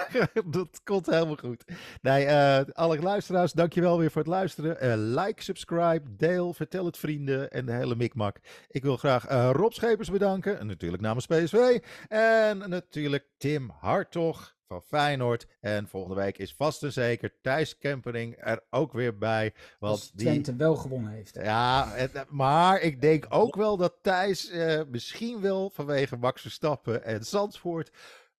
[0.52, 1.64] dat komt helemaal goed.
[2.02, 4.80] Nee, eh, alle luisteraars, dankjewel weer voor het luisteren.
[4.80, 8.40] Eh, like, subscribe, deel, vertel het vrienden en de hele mikmak.
[8.68, 10.60] Ik wil graag eh, Rob Schepers bedanken.
[10.60, 11.80] En natuurlijk namens PSV.
[12.08, 15.48] En natuurlijk Tim Hartog van Feyenoord.
[15.60, 19.54] En volgende week is vast en zeker Thijs Kempering er ook weer bij.
[19.54, 21.36] als Want die, Twente wel gewonnen heeft.
[21.36, 27.04] ja, het- maar ik denk ook wel dat Thijs eh, misschien wel vanwege Max Verstappen
[27.04, 27.92] en Zandvoort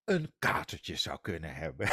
[0.05, 1.87] een katertje zou kunnen hebben.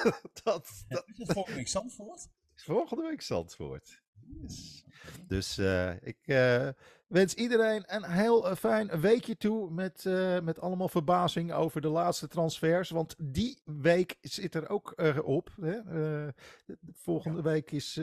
[0.44, 2.28] dat, dat Is het volgende week Zandvoort?
[2.54, 4.02] volgende week Zandvoort.
[4.28, 4.84] Dus,
[5.28, 6.68] dus eh, ik eh,
[7.06, 10.04] wens iedereen een heel eh, fijn weekje toe met,
[10.42, 12.90] met allemaal verbazing over de laatste transfers.
[12.90, 15.50] Want die week zit er ook op.
[15.60, 15.82] Hè?
[15.82, 16.34] De-
[16.66, 18.00] de volgende week is,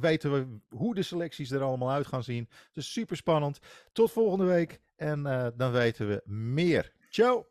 [0.00, 2.48] weten we hoe de selecties er allemaal uit gaan zien.
[2.72, 3.58] Dus super spannend.
[3.92, 5.22] Tot volgende week en
[5.56, 6.92] dan weten we meer.
[7.10, 7.46] Ciao!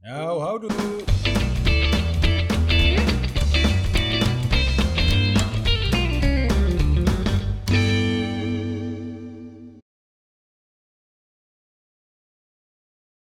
[0.00, 1.23] Nou, houdoe!